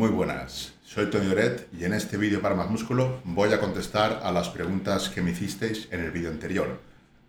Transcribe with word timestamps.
Muy 0.00 0.08
buenas, 0.08 0.72
soy 0.82 1.10
Tony 1.10 1.26
Oret 1.26 1.68
y 1.78 1.84
en 1.84 1.92
este 1.92 2.16
vídeo 2.16 2.40
para 2.40 2.54
más 2.54 2.70
músculo 2.70 3.20
voy 3.22 3.52
a 3.52 3.60
contestar 3.60 4.20
a 4.22 4.32
las 4.32 4.48
preguntas 4.48 5.10
que 5.10 5.20
me 5.20 5.32
hicisteis 5.32 5.88
en 5.90 6.00
el 6.00 6.10
vídeo 6.10 6.30
anterior. 6.30 6.80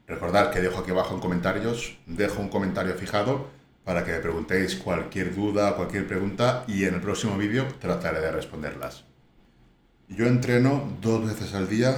Recordad 0.08 0.52
que 0.52 0.62
dejo 0.62 0.80
aquí 0.80 0.92
abajo 0.92 1.14
en 1.14 1.20
comentarios, 1.20 1.98
dejo 2.06 2.42
un 2.42 2.48
comentario 2.48 2.94
fijado 2.94 3.50
para 3.84 4.06
que 4.06 4.14
me 4.14 4.20
preguntéis 4.20 4.76
cualquier 4.76 5.36
duda, 5.36 5.76
cualquier 5.76 6.08
pregunta 6.08 6.64
y 6.66 6.86
en 6.86 6.94
el 6.94 7.02
próximo 7.02 7.38
vídeo 7.38 7.68
trataré 7.82 8.22
de 8.22 8.32
responderlas. 8.32 9.04
Yo 10.08 10.26
entreno 10.28 10.98
dos 11.02 11.28
veces 11.28 11.54
al 11.54 11.68
día, 11.68 11.98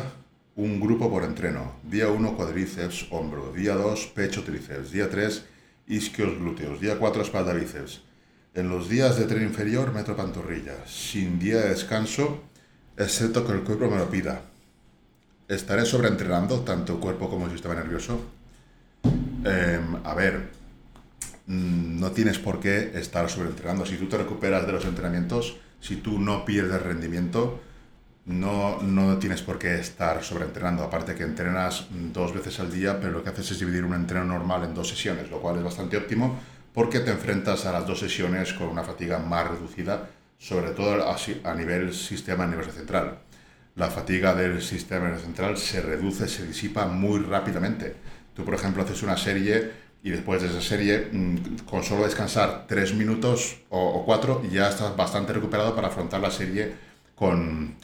un 0.56 0.80
grupo 0.80 1.08
por 1.08 1.24
entreno. 1.24 1.74
Día 1.84 2.08
1 2.08 2.36
cuadríceps, 2.36 3.10
hombro. 3.12 3.54
Día 3.54 3.76
2 3.76 4.08
pecho, 4.08 4.44
tríceps. 4.44 4.90
Día 4.90 5.08
3 5.08 5.46
isquios, 5.86 6.36
glúteos. 6.40 6.82
Día 6.82 6.98
4 6.98 7.22
espalda, 7.22 7.54
bíceps. 7.54 8.02
En 8.56 8.70
los 8.70 8.88
días 8.88 9.18
de 9.18 9.26
tren 9.26 9.42
inferior 9.42 9.92
meto 9.92 10.16
pantorrilla, 10.16 10.76
sin 10.86 11.40
día 11.40 11.58
de 11.58 11.70
descanso, 11.70 12.44
excepto 12.96 13.48
que 13.48 13.54
el 13.54 13.64
cuerpo 13.64 13.90
me 13.90 13.98
lo 13.98 14.12
pida. 14.12 14.42
¿Estaré 15.48 15.88
sobreentrenando 15.88 16.60
tanto 16.60 17.00
cuerpo 17.00 17.32
como 17.32 17.48
el 17.48 17.52
sistema 17.52 17.74
nervioso? 17.74 18.22
Em, 19.44 19.96
a 20.04 20.14
ver, 20.14 20.52
mm, 21.48 22.00
no 22.00 22.12
tienes 22.12 22.38
por 22.38 22.60
qué 22.60 22.92
estar 22.94 23.28
sobreentrenando. 23.28 23.88
Si 23.88 23.98
tú 23.98 24.08
te 24.08 24.20
recuperas 24.20 24.68
de 24.68 24.74
los 24.74 24.86
entrenamientos, 24.86 25.58
si 25.82 25.96
tú 25.96 26.20
no 26.20 26.46
pierdes 26.46 26.80
rendimiento, 26.80 27.60
no, 28.28 28.84
no 28.84 29.18
tienes 29.18 29.42
por 29.42 29.58
qué 29.58 29.80
estar 29.80 30.24
sobreentrenando. 30.24 30.84
Aparte 30.84 31.16
que 31.16 31.24
entrenas 31.24 31.88
dos 32.14 32.32
veces 32.36 32.60
al 32.60 32.72
día, 32.72 33.00
pero 33.00 33.14
lo 33.14 33.24
que 33.24 33.32
haces 33.32 33.50
es 33.50 33.60
dividir 33.60 33.84
un 33.84 33.96
entreno 33.96 34.26
normal 34.26 34.64
en 34.64 34.76
dos 34.76 34.90
sesiones, 34.90 35.32
lo 35.32 35.42
cual 35.42 35.58
es 35.58 35.64
bastante 35.64 35.98
óptimo 35.98 36.40
porque 36.74 37.00
te 37.00 37.12
enfrentas 37.12 37.66
a 37.66 37.72
las 37.72 37.88
dos 37.88 38.00
sesiones 38.00 38.54
con 38.54 38.68
una 38.68 38.84
fatiga 38.84 39.20
más 39.20 39.48
reducida, 39.48 40.10
sobre 40.38 40.72
todo 40.72 41.06
a 41.06 41.56
nivel 41.56 41.94
sistema 41.94 42.48
nervioso 42.48 42.72
central. 42.72 43.20
La 43.76 43.90
fatiga 43.90 44.34
del 44.34 44.62
sistema 44.62 45.06
nervioso 45.06 45.26
central 45.26 45.58
se 45.58 45.82
reduce, 45.82 46.28
se 46.28 46.46
disipa 46.46 46.88
muy 46.88 47.20
rápidamente. 47.20 47.96
Tú, 48.36 48.44
por 48.44 48.56
ejemplo, 48.56 48.84
haces 48.84 49.04
una 49.04 49.18
serie 49.18 49.72
y 50.04 50.10
después 50.10 50.42
de 50.42 50.50
esa 50.50 50.62
serie, 50.62 51.10
mm, 51.12 51.60
con 51.66 51.84
solo 51.84 52.04
descansar 52.04 52.66
tres 52.68 52.94
minutos 52.94 53.62
o, 53.70 54.04
cuatro, 54.06 54.44
ya 54.52 54.70
estás 54.70 54.96
bastante 54.98 55.32
recuperado 55.34 55.76
para 55.76 55.88
afrontar 55.88 56.20
la 56.20 56.32
serie 56.32 56.74
con, 57.16 57.76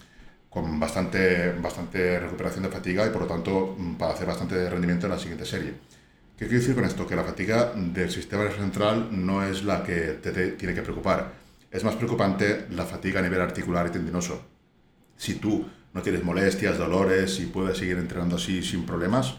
con 0.49 0.79
bastante, 0.79 1.53
bastante 1.53 2.19
recuperación 2.19 2.63
de 2.63 2.69
fatiga 2.69 3.05
y 3.05 3.09
por 3.11 3.21
lo 3.21 3.27
tanto 3.27 3.75
mm, 3.77 3.95
para 3.95 4.13
hacer 4.13 4.27
bastante 4.27 4.69
rendimiento 4.69 5.05
en 5.05 5.11
la 5.13 5.19
siguiente 5.19 5.45
serie. 5.45 5.73
¿Qué 6.39 6.47
quiero 6.47 6.61
decir 6.61 6.73
con 6.75 6.85
esto? 6.85 7.05
Que 7.05 7.17
la 7.17 7.25
fatiga 7.25 7.73
del 7.75 8.09
sistema 8.09 8.49
central 8.49 9.09
no 9.11 9.43
es 9.43 9.65
la 9.65 9.83
que 9.83 10.19
te, 10.23 10.51
tiene 10.51 10.73
que 10.73 10.81
preocupar. 10.81 11.33
Es 11.69 11.83
más 11.83 11.95
preocupante 11.95 12.65
la 12.69 12.85
fatiga 12.85 13.19
a 13.19 13.23
nivel 13.23 13.41
articular 13.41 13.87
y 13.87 13.89
tendinoso. 13.89 14.41
Si 15.17 15.33
tú 15.33 15.67
no 15.93 16.01
tienes 16.01 16.23
molestias, 16.23 16.77
dolores 16.77 17.41
y 17.41 17.47
puedes 17.47 17.77
seguir 17.77 17.97
entrenando 17.97 18.37
así 18.37 18.63
sin 18.63 18.85
problemas, 18.85 19.35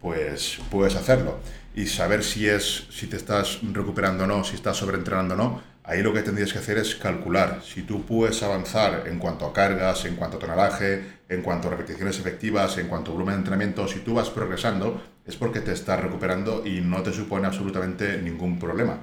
pues 0.00 0.58
puedes 0.68 0.96
hacerlo. 0.96 1.38
Y 1.76 1.86
saber 1.86 2.24
si, 2.24 2.48
es, 2.48 2.88
si 2.90 3.06
te 3.06 3.18
estás 3.18 3.60
recuperando 3.72 4.24
o 4.24 4.26
no, 4.26 4.42
si 4.42 4.56
estás 4.56 4.76
sobreentrenando 4.76 5.34
o 5.34 5.36
no, 5.36 5.62
ahí 5.84 6.02
lo 6.02 6.12
que 6.12 6.22
tendrías 6.22 6.52
que 6.52 6.58
hacer 6.58 6.78
es 6.78 6.94
calcular. 6.94 7.60
Si 7.64 7.82
tú 7.82 8.04
puedes 8.04 8.42
avanzar 8.42 9.04
en 9.06 9.18
cuanto 9.18 9.46
a 9.46 9.52
cargas, 9.52 10.04
en 10.04 10.16
cuanto 10.16 10.36
a 10.36 10.40
tonelaje, 10.40 11.04
en 11.28 11.42
cuanto 11.42 11.68
a 11.68 11.72
repeticiones 11.72 12.18
efectivas, 12.18 12.78
en 12.78 12.88
cuanto 12.88 13.10
a 13.10 13.14
volumen 13.14 13.34
de 13.34 13.38
entrenamiento, 13.40 13.88
si 13.88 14.00
tú 14.00 14.14
vas 14.14 14.30
progresando, 14.30 15.02
es 15.26 15.36
porque 15.36 15.60
te 15.60 15.72
estás 15.72 16.00
recuperando 16.00 16.66
y 16.66 16.80
no 16.80 17.02
te 17.02 17.12
supone 17.12 17.46
absolutamente 17.46 18.18
ningún 18.18 18.58
problema 18.58 18.98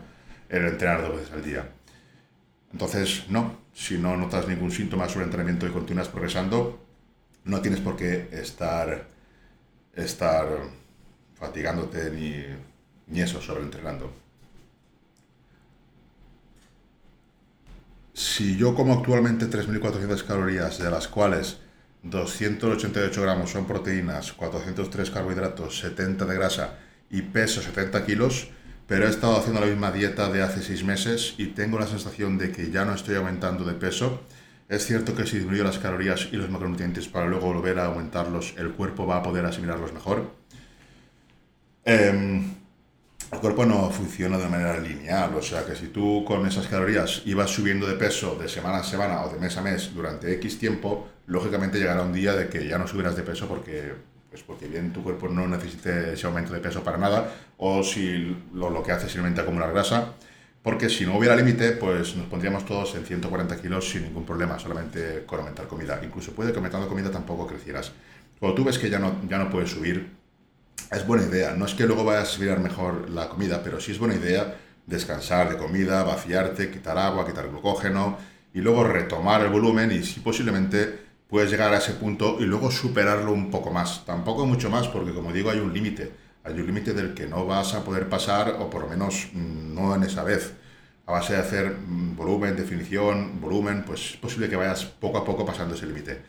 el 0.50 0.66
entrenar 0.66 1.02
dos 1.02 1.18
veces 1.18 1.32
al 1.34 1.44
día. 1.44 1.70
Entonces, 2.72 3.26
no, 3.30 3.58
si 3.74 3.98
no 3.98 4.16
notas 4.18 4.48
ningún 4.48 4.72
síntoma 4.72 5.10
sobre 5.10 5.26
entrenamiento 5.26 5.66
y 5.68 5.72
continúas 5.72 6.08
progresando, 6.08 6.86
no 7.46 7.62
tienes 7.62 7.80
por 7.80 7.96
qué 7.96 8.30
estar, 8.32 9.08
estar 9.96 10.48
fatigándote 11.36 12.12
ni, 12.12 12.46
ni 13.08 13.22
eso 13.22 13.42
sobre 13.42 13.64
entrenando. 13.64 14.29
Si 18.40 18.56
yo 18.56 18.74
como 18.74 18.94
actualmente 18.94 19.50
3.400 19.50 20.24
calorías, 20.24 20.80
de 20.80 20.90
las 20.90 21.10
cuales 21.10 21.58
288 22.04 23.22
gramos 23.22 23.52
son 23.52 23.68
proteínas, 23.68 24.32
403 24.32 25.12
carbohidratos, 25.12 25.80
70 25.80 26.24
de 26.24 26.36
grasa 26.36 26.78
y 27.10 27.22
peso 27.24 27.62
70 27.62 28.06
kilos, 28.06 28.48
pero 28.88 29.06
he 29.06 29.10
estado 29.10 29.36
haciendo 29.36 29.60
la 29.60 29.68
misma 29.68 29.92
dieta 29.92 30.32
de 30.32 30.42
hace 30.42 30.62
6 30.62 30.86
meses 30.86 31.36
y 31.38 31.48
tengo 31.48 31.80
la 31.80 31.88
sensación 31.88 32.38
de 32.38 32.54
que 32.54 32.72
ya 32.72 32.86
no 32.86 32.94
estoy 32.94 33.16
aumentando 33.16 33.66
de 33.66 33.74
peso. 33.74 34.22
Es 34.70 34.86
cierto 34.86 35.16
que 35.16 35.26
si 35.26 35.36
disminuyo 35.36 35.66
las 35.66 35.80
calorías 35.80 36.30
y 36.32 36.38
los 36.38 36.50
macronutrientes 36.50 37.10
para 37.10 37.28
luego 37.28 37.48
volver 37.54 37.78
a 37.78 37.88
aumentarlos, 37.88 38.54
el 38.58 38.72
cuerpo 38.72 39.06
va 39.06 39.18
a 39.18 39.24
poder 39.24 39.44
asimilarlos 39.44 39.92
mejor. 39.92 40.34
Em, 41.84 42.54
el 43.32 43.40
cuerpo 43.40 43.66
no 43.66 43.90
funciona 43.92 44.38
de 44.38 44.48
manera 44.48 44.80
lineal, 44.80 45.36
o 45.36 45.42
sea 45.42 45.66
que 45.66 45.76
si 45.76 45.88
tú 45.88 46.26
con 46.26 46.46
esas 46.48 46.68
calorías 46.68 47.22
ibas 47.26 47.52
subiendo 47.52 47.88
de 47.88 47.96
peso 47.96 48.36
de 48.36 48.50
semana 48.50 48.78
a 48.78 48.84
semana 48.84 49.24
o 49.24 49.30
de 49.30 49.40
mes 49.40 49.56
a 49.56 49.62
mes 49.62 49.94
durante 49.94 50.34
X 50.34 50.58
tiempo, 50.58 51.08
lógicamente 51.28 51.78
llegará 51.78 52.02
un 52.02 52.14
día 52.14 52.34
de 52.34 52.50
que 52.50 52.68
ya 52.68 52.78
no 52.78 52.88
subirás 52.88 53.16
de 53.16 53.22
peso 53.22 53.48
porque, 53.48 53.94
pues 54.32 54.42
porque 54.42 54.68
bien 54.68 54.92
tu 54.92 55.04
cuerpo 55.04 55.28
no 55.28 55.48
necesite 55.48 56.14
ese 56.14 56.26
aumento 56.26 56.54
de 56.54 56.60
peso 56.60 56.84
para 56.84 56.98
nada, 56.98 57.32
o 57.58 57.84
si 57.84 58.36
lo, 58.54 58.72
lo 58.72 58.82
que 58.82 58.92
hace 58.92 59.06
es 59.06 59.12
simplemente 59.12 59.42
acumular 59.42 59.72
grasa, 59.72 60.16
porque 60.64 60.90
si 60.90 61.06
no 61.06 61.18
hubiera 61.18 61.36
límite, 61.36 61.72
pues 61.74 62.16
nos 62.16 62.26
pondríamos 62.28 62.66
todos 62.66 62.96
en 62.96 63.06
140 63.06 63.62
kilos 63.62 63.90
sin 63.90 64.04
ningún 64.04 64.26
problema, 64.26 64.60
solamente 64.60 65.24
con 65.26 65.40
aumentar 65.40 65.68
comida. 65.68 66.00
Incluso 66.04 66.34
puede 66.34 66.52
que 66.52 66.58
aumentando 66.58 66.88
comida 66.88 67.10
tampoco 67.10 67.48
crecieras. 67.48 67.94
Cuando 68.40 68.56
tú 68.56 68.64
ves 68.66 68.78
que 68.78 68.90
ya 68.90 69.00
no, 69.00 69.22
ya 69.28 69.38
no 69.38 69.50
puedes 69.50 69.70
subir, 69.70 70.19
es 70.92 71.06
buena 71.06 71.26
idea. 71.26 71.54
No 71.56 71.66
es 71.66 71.74
que 71.74 71.86
luego 71.86 72.04
vayas 72.04 72.30
a 72.30 72.32
subir 72.32 72.58
mejor 72.60 73.10
la 73.10 73.30
comida, 73.30 73.62
pero 73.64 73.80
sí 73.80 73.92
es 73.92 74.00
buena 74.00 74.16
idea 74.16 74.56
descansar 74.90 75.50
de 75.50 75.58
comida, 75.58 76.04
vaciarte, 76.04 76.72
quitar 76.72 76.98
agua, 76.98 77.26
quitar 77.26 77.48
glucógeno 77.48 78.18
y 78.54 78.60
luego 78.62 78.84
retomar 78.84 79.42
el 79.42 79.50
volumen 79.50 79.92
y 79.92 80.04
si 80.04 80.20
posiblemente 80.20 81.08
puedes 81.30 81.52
llegar 81.52 81.72
a 81.74 81.78
ese 81.78 81.94
punto 81.94 82.38
y 82.40 82.46
luego 82.46 82.72
superarlo 82.72 83.32
un 83.32 83.52
poco 83.52 83.72
más. 83.72 84.04
Tampoco 84.06 84.46
mucho 84.46 84.70
más 84.70 84.88
porque 84.88 85.14
como 85.14 85.32
digo 85.32 85.52
hay 85.52 85.60
un 85.60 85.74
límite. 85.74 86.12
Hay 86.44 86.54
un 86.54 86.66
límite 86.66 86.94
del 86.94 87.14
que 87.14 87.28
no 87.28 87.46
vas 87.46 87.76
a 87.76 87.84
poder 87.84 88.10
pasar 88.10 88.56
o 88.60 88.70
por 88.70 88.82
lo 88.82 88.88
menos 88.88 89.30
mm, 89.34 89.76
no 89.76 89.94
en 89.94 90.04
esa 90.04 90.24
vez. 90.24 90.54
A 91.06 91.12
base 91.12 91.34
de 91.34 91.40
hacer 91.40 91.72
mm, 91.72 92.16
volumen, 92.16 92.56
definición, 92.56 93.40
volumen, 93.40 93.84
pues 93.86 94.12
es 94.12 94.18
posible 94.18 94.50
que 94.50 94.56
vayas 94.56 94.86
poco 94.86 95.20
a 95.20 95.26
poco 95.26 95.46
pasando 95.46 95.76
ese 95.76 95.86
límite. 95.86 96.20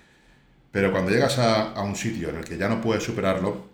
Pero 0.71 0.93
cuando 0.93 1.11
llegas 1.11 1.39
a, 1.39 1.73
a 1.73 1.83
un 1.83 1.97
sitio 1.97 2.29
en 2.29 2.37
el 2.37 2.45
que 2.45 2.59
ya 2.59 2.69
no 2.69 2.81
puedes 2.81 3.03
superarlo, 3.03 3.71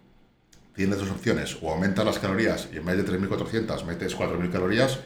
tienes 0.77 0.99
dos 0.99 1.11
opciones, 1.11 1.57
o 1.63 1.73
aumentas 1.73 2.05
las 2.05 2.19
calorías 2.19 2.69
y 2.73 2.77
en 2.77 2.85
vez 2.85 2.99
de 2.99 3.05
3.400 3.05 3.85
metes 3.85 4.17
4.000 4.17 4.53
calorías 4.53 5.01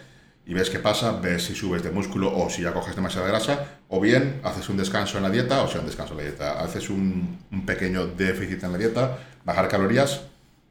y 0.44 0.52
ves 0.52 0.68
qué 0.68 0.80
pasa, 0.80 1.12
ves 1.12 1.44
si 1.44 1.54
subes 1.54 1.84
de 1.84 1.92
músculo 1.92 2.36
o 2.36 2.50
si 2.50 2.62
ya 2.62 2.72
coges 2.72 2.96
demasiada 2.96 3.28
grasa, 3.28 3.78
o 3.88 4.00
bien 4.00 4.40
haces 4.42 4.68
un 4.68 4.76
descanso 4.76 5.16
en 5.16 5.22
la 5.22 5.30
dieta, 5.30 5.62
o 5.62 5.68
sea, 5.68 5.80
un 5.80 5.86
descanso 5.86 6.14
en 6.14 6.18
la 6.18 6.24
dieta, 6.24 6.60
haces 6.60 6.90
un, 6.90 7.38
un 7.52 7.64
pequeño 7.64 8.08
déficit 8.08 8.64
en 8.64 8.72
la 8.72 8.78
dieta, 8.78 9.18
bajar 9.44 9.68
calorías, 9.68 10.22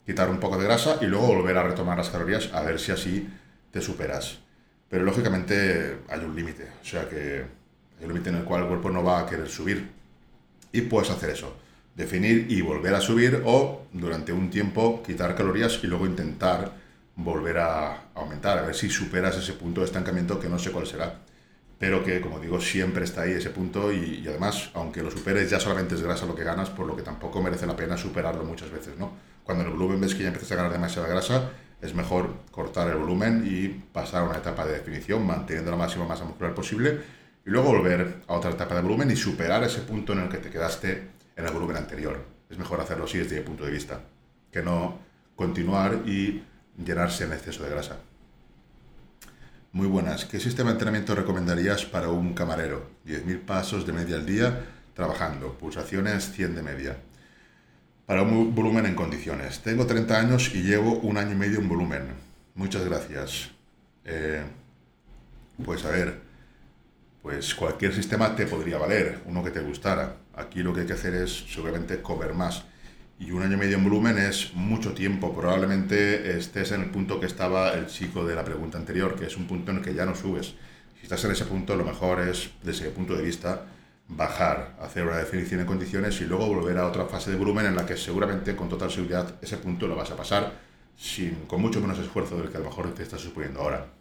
quitar 0.06 0.30
un 0.30 0.40
poco 0.40 0.58
de 0.58 0.66
grasa 0.66 0.98
y 1.00 1.06
luego 1.06 1.28
volver 1.28 1.58
a 1.58 1.64
retomar 1.64 1.98
las 1.98 2.10
calorías 2.10 2.50
a 2.54 2.62
ver 2.62 2.78
si 2.78 2.92
así 2.92 3.30
te 3.72 3.80
superas. 3.80 4.40
Pero 4.90 5.06
lógicamente 5.06 6.00
hay 6.10 6.20
un 6.20 6.36
límite, 6.36 6.68
o 6.82 6.86
sea 6.86 7.08
que 7.08 7.46
hay 8.00 8.06
un 8.06 8.10
límite 8.10 8.32
en 8.32 8.38
el 8.38 8.44
cual 8.44 8.64
el 8.64 8.68
cuerpo 8.68 8.90
no 8.90 9.02
va 9.02 9.20
a 9.20 9.26
querer 9.26 9.48
subir. 9.48 9.92
Y 10.74 10.82
puedes 10.82 11.10
hacer 11.10 11.30
eso 11.30 11.56
definir 12.00 12.46
y 12.50 12.62
volver 12.62 12.96
a 12.96 13.02
subir 13.02 13.44
o 13.46 13.82
durante 13.92 14.32
un 14.32 14.50
tiempo 14.50 15.04
quitar 15.06 15.36
calorías 15.36 15.82
y 15.84 15.88
luego 15.88 16.06
intentar 16.06 16.72
volver 17.18 17.58
a 17.58 18.06
aumentar, 18.16 18.58
a 18.58 18.62
ver 18.62 18.74
si 18.74 18.90
superas 18.90 19.36
ese 19.36 19.52
punto 19.52 19.82
de 19.82 19.88
estancamiento 19.88 20.40
que 20.40 20.48
no 20.48 20.58
sé 20.58 20.72
cuál 20.72 20.88
será, 20.88 21.20
pero 21.78 22.02
que 22.02 22.22
como 22.22 22.40
digo 22.40 22.62
siempre 22.62 23.04
está 23.04 23.24
ahí 23.24 23.34
ese 23.34 23.50
punto 23.50 23.92
y, 23.92 24.26
además 24.30 24.70
aunque 24.76 25.04
lo 25.04 25.12
superes 25.12 25.50
ya 25.50 25.60
solamente 25.60 25.96
es 25.96 26.02
grasa 26.02 26.26
lo 26.26 26.36
que 26.36 26.46
ganas, 26.46 26.70
por 26.70 26.88
lo 26.88 26.96
que 26.96 27.02
tampoco 27.02 27.44
merece 27.44 27.68
la 27.68 27.76
pena 27.76 27.98
superarlo 27.98 28.46
muchas 28.46 28.72
veces, 28.72 28.98
¿no? 28.98 29.12
Cuando 29.44 29.66
en 29.66 29.72
el 29.72 29.76
volumen 29.76 30.00
ves 30.00 30.16
que 30.16 30.24
ya 30.24 30.30
empiezas 30.30 30.54
a 30.54 30.56
ganar 30.56 30.72
demasiada 30.72 31.10
grasa, 31.10 31.50
es 31.82 31.94
mejor 31.94 32.34
cortar 32.52 32.88
el 32.88 32.96
volumen 32.96 33.44
y 33.46 33.68
pasar 33.68 34.22
a 34.22 34.30
una 34.30 34.38
etapa 34.38 34.66
de 34.66 34.72
definición 34.72 35.28
manteniendo 35.28 35.70
la 35.70 35.78
máxima 35.78 36.06
masa 36.06 36.24
muscular 36.24 36.56
posible 36.56 37.02
y 37.46 37.50
luego 37.50 37.72
volver 37.72 38.22
a 38.26 38.36
otra 38.36 38.52
etapa 38.52 38.76
de 38.76 38.84
volumen 38.84 39.12
y 39.12 39.18
superar 39.18 39.62
ese 39.66 39.82
punto 39.82 40.14
en 40.14 40.20
el 40.20 40.30
que 40.30 40.38
te 40.38 40.50
quedaste 40.50 41.19
en 41.40 41.46
el 41.46 41.54
volumen 41.54 41.78
anterior. 41.78 42.24
Es 42.50 42.58
mejor 42.58 42.82
hacerlo 42.82 43.06
así 43.06 43.18
desde 43.18 43.40
mi 43.40 43.46
punto 43.46 43.66
de 43.66 43.72
vista, 43.72 44.02
que 44.52 44.62
no 44.62 45.00
continuar 45.36 46.04
y 46.06 46.44
llenarse 46.84 47.24
en 47.24 47.34
exceso 47.34 47.64
de 47.64 47.70
grasa. 47.70 47.98
Muy 49.72 49.88
buenas. 49.88 50.26
¿Qué 50.26 50.40
sistema 50.40 50.70
de 50.70 50.74
entrenamiento 50.74 51.16
recomendarías 51.16 51.86
para 51.86 52.10
un 52.10 52.34
camarero? 52.34 52.90
10.000 53.06 53.46
pasos 53.46 53.86
de 53.86 53.94
media 53.94 54.16
al 54.16 54.26
día 54.26 54.66
trabajando, 54.94 55.54
pulsaciones 55.54 56.32
100 56.34 56.56
de 56.56 56.62
media. 56.62 56.98
Para 58.06 58.24
un 58.24 58.54
volumen 58.54 58.86
en 58.86 58.96
condiciones. 58.96 59.62
Tengo 59.62 59.86
30 59.86 60.20
años 60.20 60.54
y 60.54 60.64
llevo 60.64 60.96
un 61.00 61.18
año 61.18 61.32
y 61.32 61.36
medio 61.36 61.60
en 61.60 61.70
volumen. 61.70 62.02
Muchas 62.56 62.84
gracias. 62.84 63.52
Eh, 64.04 64.44
pues 65.64 65.86
a 65.86 65.92
ver, 65.92 66.20
pues 67.22 67.54
cualquier 67.54 67.94
sistema 67.94 68.36
te 68.36 68.48
podría 68.48 68.78
valer, 68.78 69.22
uno 69.26 69.44
que 69.44 69.52
te 69.52 69.60
gustara. 69.62 70.16
Aquí 70.40 70.64
lo 70.64 70.74
que 70.74 70.82
hay 70.82 70.88
que 70.88 70.94
hacer 70.94 71.14
es 71.14 71.46
seguramente 71.54 72.02
comer 72.02 72.34
más. 72.34 72.64
Y 73.20 73.32
un 73.32 73.44
año 73.44 73.56
y 73.56 73.58
medio 73.58 73.76
en 73.76 73.84
volumen 73.84 74.18
es 74.18 74.54
mucho 74.54 74.94
tiempo. 74.94 75.36
Probablemente 75.36 76.38
estés 76.38 76.72
en 76.72 76.82
el 76.82 76.90
punto 76.90 77.20
que 77.20 77.26
estaba 77.26 77.74
el 77.74 77.88
chico 77.88 78.26
de 78.26 78.36
la 78.36 78.46
pregunta 78.46 78.78
anterior, 78.78 79.16
que 79.20 79.26
es 79.26 79.36
un 79.36 79.46
punto 79.46 79.72
en 79.72 79.78
el 79.78 79.84
que 79.84 79.94
ya 79.94 80.06
no 80.06 80.16
subes. 80.16 80.56
Si 80.98 81.04
estás 81.04 81.26
en 81.26 81.32
ese 81.32 81.46
punto, 81.46 81.76
lo 81.76 81.84
mejor 81.84 82.22
es, 82.22 82.52
desde 82.64 82.86
ese 82.86 82.92
punto 82.92 83.16
de 83.16 83.24
vista, 83.24 83.66
bajar, 84.08 84.78
hacer 84.82 85.06
una 85.06 85.18
definición 85.18 85.60
en 85.60 85.66
condiciones 85.66 86.20
y 86.22 86.26
luego 86.26 86.48
volver 86.48 86.78
a 86.78 86.88
otra 86.88 87.06
fase 87.06 87.32
de 87.32 87.38
volumen 87.38 87.66
en 87.66 87.76
la 87.76 87.86
que 87.86 87.98
seguramente 87.98 88.56
con 88.56 88.70
total 88.70 88.90
seguridad 88.90 89.36
ese 89.42 89.58
punto 89.58 89.88
lo 89.88 89.96
vas 89.96 90.12
a 90.12 90.16
pasar 90.16 90.54
sin, 90.98 91.46
con 91.46 91.62
mucho 91.62 91.80
menos 91.80 92.00
esfuerzo 92.00 92.38
del 92.38 92.50
que 92.50 92.58
a 92.58 92.60
lo 92.62 92.68
mejor 92.68 92.94
te 92.94 93.04
estás 93.04 93.22
suponiendo 93.22 93.60
ahora. 93.62 93.99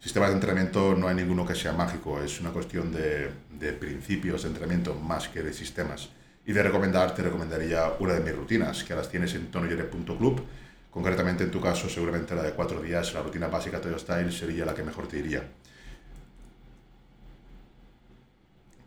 Sistemas 0.00 0.28
de 0.28 0.34
entrenamiento 0.34 0.94
no 0.94 1.08
hay 1.08 1.14
ninguno 1.14 1.44
que 1.44 1.54
sea 1.54 1.72
mágico, 1.72 2.20
es 2.22 2.40
una 2.40 2.50
cuestión 2.50 2.92
de, 2.92 3.30
de 3.58 3.72
principios 3.72 4.42
de 4.42 4.48
entrenamiento 4.48 4.94
más 4.94 5.28
que 5.28 5.42
de 5.42 5.52
sistemas. 5.52 6.10
Y 6.44 6.52
de 6.52 6.62
recomendar, 6.62 7.14
te 7.14 7.22
recomendaría 7.22 7.92
una 7.98 8.14
de 8.14 8.20
mis 8.20 8.36
rutinas, 8.36 8.84
que 8.84 8.94
las 8.94 9.08
tienes 9.08 9.34
en 9.34 9.50
tonoyere.club. 9.50 10.42
Concretamente 10.90 11.44
en 11.44 11.50
tu 11.50 11.60
caso, 11.60 11.88
seguramente 11.88 12.34
la 12.34 12.42
de 12.42 12.52
cuatro 12.52 12.80
días, 12.80 13.12
la 13.14 13.22
rutina 13.22 13.48
básica 13.48 13.80
Toyo 13.80 13.98
Style 13.98 14.30
sería 14.30 14.64
la 14.64 14.74
que 14.74 14.84
mejor 14.84 15.08
te 15.08 15.18
iría. 15.18 15.42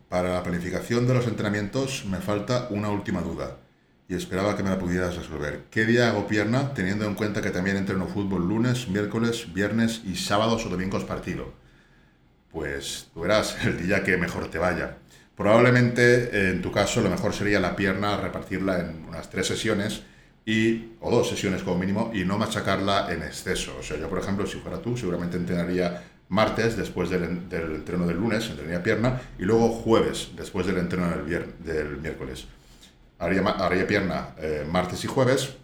Para 0.08 0.34
la 0.34 0.42
planificación 0.42 1.06
de 1.06 1.14
los 1.14 1.28
entrenamientos 1.28 2.06
me 2.06 2.18
falta 2.18 2.68
una 2.72 2.90
última 2.90 3.22
duda 3.22 3.58
y 4.10 4.16
esperaba 4.16 4.58
que 4.58 4.64
me 4.64 4.72
la 4.72 4.80
pudieras 4.80 5.16
resolver. 5.16 5.66
¿Qué 5.70 5.86
día 5.86 6.10
hago 6.10 6.28
pierna 6.28 6.74
teniendo 6.74 7.06
en 7.06 7.14
cuenta 7.14 7.44
que 7.44 7.52
también 7.52 7.78
entreno 7.78 8.08
fútbol 8.08 8.48
lunes, 8.48 8.88
miércoles, 8.88 9.54
viernes 9.54 10.02
y 10.04 10.16
sábados 10.16 10.66
o 10.66 10.70
domingos 10.70 11.04
partido? 11.04 11.54
Pues 12.52 13.10
tú 13.14 13.22
verás 13.22 13.56
el 13.66 13.86
día 13.86 14.04
que 14.04 14.18
mejor 14.18 14.50
te 14.50 14.58
vaya. 14.58 14.98
Probablemente 15.38 16.24
eh, 16.36 16.50
en 16.50 16.64
tu 16.64 16.72
caso 16.72 17.02
lo 17.02 17.10
mejor 17.12 17.34
sería 17.34 17.60
la 17.60 17.76
pierna 17.76 18.18
repartirla 18.18 18.80
en 18.80 19.06
unas 19.08 19.30
tres 19.30 19.46
sesiones 19.46 20.02
y, 20.44 20.94
o 21.02 21.12
dos 21.12 21.30
sesiones 21.30 21.62
como 21.62 21.78
mínimo 21.78 22.12
y 22.12 22.26
no 22.26 22.40
machacarla 22.40 23.14
en 23.14 23.22
exceso. 23.22 23.78
O 23.80 23.84
sea, 23.84 23.98
yo 23.98 24.10
por 24.10 24.18
ejemplo, 24.18 24.48
si 24.48 24.58
fuera 24.58 24.82
tú, 24.82 24.98
seguramente 24.98 25.38
entrenaría 25.38 26.04
martes 26.30 26.76
después 26.76 27.12
del, 27.12 27.48
del 27.48 27.76
entreno 27.76 28.08
del 28.08 28.18
lunes, 28.18 28.50
entrenaría 28.50 28.82
pierna, 28.82 29.22
y 29.38 29.44
luego 29.44 29.70
jueves 29.70 30.32
después 30.36 30.66
del 30.66 30.80
entreno 30.80 31.10
del, 31.10 31.46
del 31.64 31.98
miércoles. 31.98 32.48
Haría, 33.20 33.42
haría 33.42 33.86
pierna 33.86 34.30
eh, 34.38 34.66
martes 34.70 35.04
y 35.04 35.08
jueves, 35.08 35.56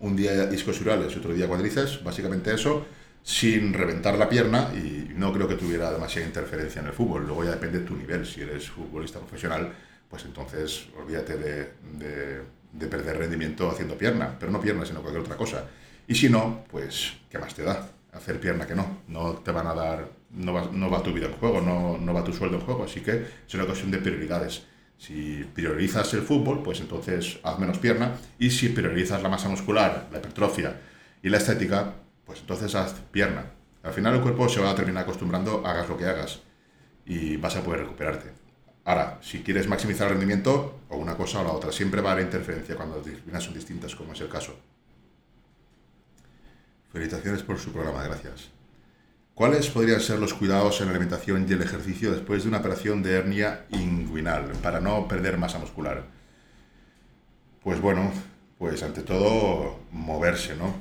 un 0.00 0.16
día 0.16 0.52
isquiosurales 0.52 1.14
y 1.14 1.18
otro 1.18 1.32
día 1.32 1.46
cuádriceps, 1.46 2.02
básicamente 2.02 2.52
eso, 2.52 2.86
sin 3.22 3.72
reventar 3.72 4.18
la 4.18 4.28
pierna 4.28 4.70
y 4.74 5.12
no 5.14 5.32
creo 5.32 5.48
que 5.48 5.54
tuviera 5.54 5.90
demasiada 5.92 6.26
interferencia 6.26 6.80
en 6.80 6.88
el 6.88 6.92
fútbol. 6.92 7.26
Luego 7.26 7.44
ya 7.44 7.50
depende 7.52 7.80
de 7.80 7.84
tu 7.84 7.96
nivel, 7.96 8.26
si 8.26 8.40
eres 8.42 8.68
futbolista 8.68 9.18
profesional, 9.18 9.72
pues 10.08 10.24
entonces 10.24 10.86
olvídate 11.00 11.36
de, 11.36 11.72
de, 11.98 12.42
de 12.72 12.86
perder 12.86 13.18
rendimiento 13.18 13.70
haciendo 13.70 13.96
pierna, 13.96 14.36
pero 14.38 14.50
no 14.52 14.60
pierna, 14.60 14.84
sino 14.84 15.00
cualquier 15.00 15.22
otra 15.22 15.36
cosa. 15.36 15.64
Y 16.06 16.14
si 16.14 16.28
no, 16.28 16.64
pues, 16.70 17.12
¿qué 17.30 17.38
más 17.38 17.54
te 17.54 17.62
da? 17.62 17.88
hacer 18.12 18.40
pierna 18.40 18.66
que 18.66 18.74
no. 18.74 18.98
No 19.08 19.34
te 19.34 19.52
van 19.52 19.66
a 19.66 19.74
dar, 19.74 20.08
no 20.30 20.52
va, 20.52 20.68
no 20.72 20.90
va 20.90 21.02
tu 21.02 21.12
vida 21.12 21.26
en 21.26 21.32
juego, 21.34 21.60
no, 21.60 21.98
no 21.98 22.12
va 22.14 22.24
tu 22.24 22.32
sueldo 22.32 22.56
en 22.58 22.64
juego. 22.64 22.84
Así 22.84 23.00
que 23.00 23.26
es 23.46 23.54
una 23.54 23.64
cuestión 23.64 23.90
de 23.90 23.98
prioridades. 23.98 24.66
Si 24.98 25.48
priorizas 25.54 26.12
el 26.14 26.22
fútbol, 26.22 26.62
pues 26.62 26.80
entonces 26.80 27.38
haz 27.44 27.58
menos 27.58 27.78
pierna. 27.78 28.16
Y 28.38 28.50
si 28.50 28.68
priorizas 28.68 29.22
la 29.22 29.28
masa 29.28 29.48
muscular, 29.48 30.08
la 30.10 30.18
hipertrofia 30.18 30.80
y 31.22 31.28
la 31.28 31.38
estética, 31.38 31.94
pues 32.26 32.40
entonces 32.40 32.74
haz 32.74 32.94
pierna. 33.12 33.46
Al 33.84 33.92
final 33.92 34.16
el 34.16 34.20
cuerpo 34.20 34.48
se 34.48 34.60
va 34.60 34.70
a 34.70 34.74
terminar 34.74 35.04
acostumbrando, 35.04 35.64
hagas 35.64 35.88
lo 35.88 35.96
que 35.96 36.04
hagas. 36.04 36.40
Y 37.06 37.36
vas 37.36 37.56
a 37.56 37.62
poder 37.62 37.80
recuperarte. 37.80 38.32
Ahora, 38.84 39.18
si 39.22 39.42
quieres 39.42 39.68
maximizar 39.68 40.08
el 40.08 40.14
rendimiento, 40.14 40.80
o 40.88 40.96
una 40.96 41.16
cosa 41.16 41.40
o 41.40 41.44
la 41.44 41.52
otra, 41.52 41.72
siempre 41.72 42.00
va 42.00 42.10
a 42.10 42.12
haber 42.12 42.24
interferencia 42.24 42.74
cuando 42.74 42.96
las 42.96 43.06
disciplinas 43.06 43.44
son 43.44 43.54
distintas, 43.54 43.94
como 43.94 44.12
es 44.12 44.20
el 44.20 44.28
caso. 44.28 44.58
Felicitaciones 46.92 47.42
por 47.42 47.58
su 47.58 47.72
programa, 47.72 48.02
gracias. 48.02 48.50
¿Cuáles 49.38 49.70
podrían 49.70 50.00
ser 50.00 50.18
los 50.18 50.34
cuidados 50.34 50.80
en 50.80 50.86
la 50.86 50.90
alimentación 50.90 51.46
y 51.48 51.52
el 51.52 51.62
ejercicio 51.62 52.10
después 52.10 52.42
de 52.42 52.48
una 52.48 52.58
operación 52.58 53.04
de 53.04 53.14
hernia 53.14 53.66
inguinal 53.70 54.50
para 54.64 54.80
no 54.80 55.06
perder 55.06 55.38
masa 55.38 55.60
muscular? 55.60 56.02
Pues 57.62 57.80
bueno, 57.80 58.10
pues 58.58 58.82
ante 58.82 59.02
todo 59.02 59.78
moverse, 59.92 60.56
¿no? 60.56 60.74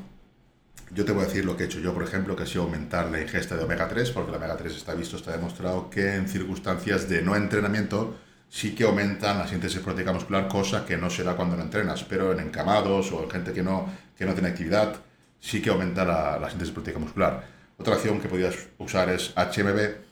Yo 0.89 1.05
te 1.05 1.11
voy 1.11 1.21
a 1.21 1.27
decir 1.27 1.45
lo 1.45 1.55
que 1.55 1.65
he 1.65 1.65
hecho 1.67 1.79
yo, 1.79 1.93
por 1.93 2.01
ejemplo, 2.01 2.35
que 2.35 2.41
ha 2.41 2.45
sido 2.47 2.63
aumentar 2.63 3.11
la 3.11 3.21
ingesta 3.21 3.55
de 3.55 3.63
omega 3.63 3.87
3, 3.87 4.09
porque 4.09 4.31
el 4.31 4.37
omega 4.37 4.57
3 4.57 4.75
está 4.75 4.95
visto, 4.95 5.17
está 5.17 5.33
demostrado 5.33 5.91
que 5.91 6.15
en 6.15 6.27
circunstancias 6.27 7.07
de 7.07 7.21
no 7.21 7.35
entrenamiento 7.35 8.17
sí 8.49 8.73
que 8.73 8.85
aumentan 8.85 9.37
la 9.37 9.47
síntesis 9.47 9.81
proteica 9.81 10.13
muscular, 10.13 10.47
cosa 10.47 10.83
que 10.83 10.97
no 10.97 11.11
se 11.11 11.23
da 11.23 11.35
cuando 11.35 11.55
no 11.55 11.61
entrenas, 11.61 12.03
pero 12.05 12.31
en 12.31 12.39
encamados 12.39 13.11
o 13.11 13.23
en 13.23 13.29
gente 13.29 13.53
que 13.53 13.61
no, 13.61 13.87
que 14.17 14.25
no 14.25 14.33
tiene 14.33 14.49
actividad, 14.49 14.95
sí 15.39 15.61
que 15.61 15.69
aumenta 15.69 16.03
la, 16.03 16.39
la 16.39 16.49
síntesis 16.49 16.73
proteica 16.73 16.97
muscular. 16.97 17.56
Otra 17.77 17.95
opción 17.95 18.19
que 18.19 18.27
podrías 18.27 18.55
usar 18.79 19.09
es 19.09 19.33
HMB 19.35 20.07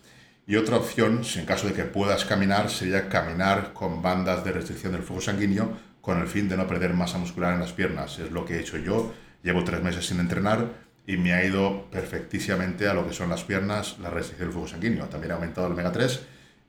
y 0.48 0.56
otra 0.56 0.78
opción, 0.78 1.24
si 1.24 1.40
en 1.40 1.46
caso 1.46 1.68
de 1.68 1.74
que 1.74 1.84
puedas 1.84 2.24
caminar, 2.26 2.70
sería 2.70 3.10
caminar 3.10 3.74
con 3.74 4.02
bandas 4.02 4.44
de 4.46 4.52
restricción 4.52 4.92
del 4.92 5.02
flujo 5.02 5.22
sanguíneo 5.22 5.78
con 6.02 6.20
el 6.20 6.28
fin 6.28 6.48
de 6.48 6.58
no 6.58 6.68
perder 6.68 6.94
masa 6.94 7.18
muscular 7.18 7.54
en 7.54 7.60
las 7.60 7.74
piernas. 7.74 8.20
Es 8.20 8.32
lo 8.32 8.46
que 8.46 8.56
he 8.56 8.60
hecho 8.60 8.78
yo. 8.78 9.14
Llevo 9.42 9.64
tres 9.64 9.82
meses 9.82 10.06
sin 10.06 10.20
entrenar 10.20 10.68
y 11.08 11.18
me 11.18 11.34
ha 11.34 11.44
ido 11.44 11.90
perfectísimamente 11.90 12.88
a 12.88 12.94
lo 12.94 13.08
que 13.08 13.14
son 13.14 13.30
las 13.30 13.44
piernas, 13.44 13.98
la 14.00 14.12
restricción 14.12 14.48
del 14.48 14.54
flujo 14.54 14.68
sanguíneo. 14.68 15.06
También 15.06 15.32
ha 15.32 15.36
aumentado 15.36 15.66
el 15.66 15.74
omega 15.74 15.92
3 15.92 16.20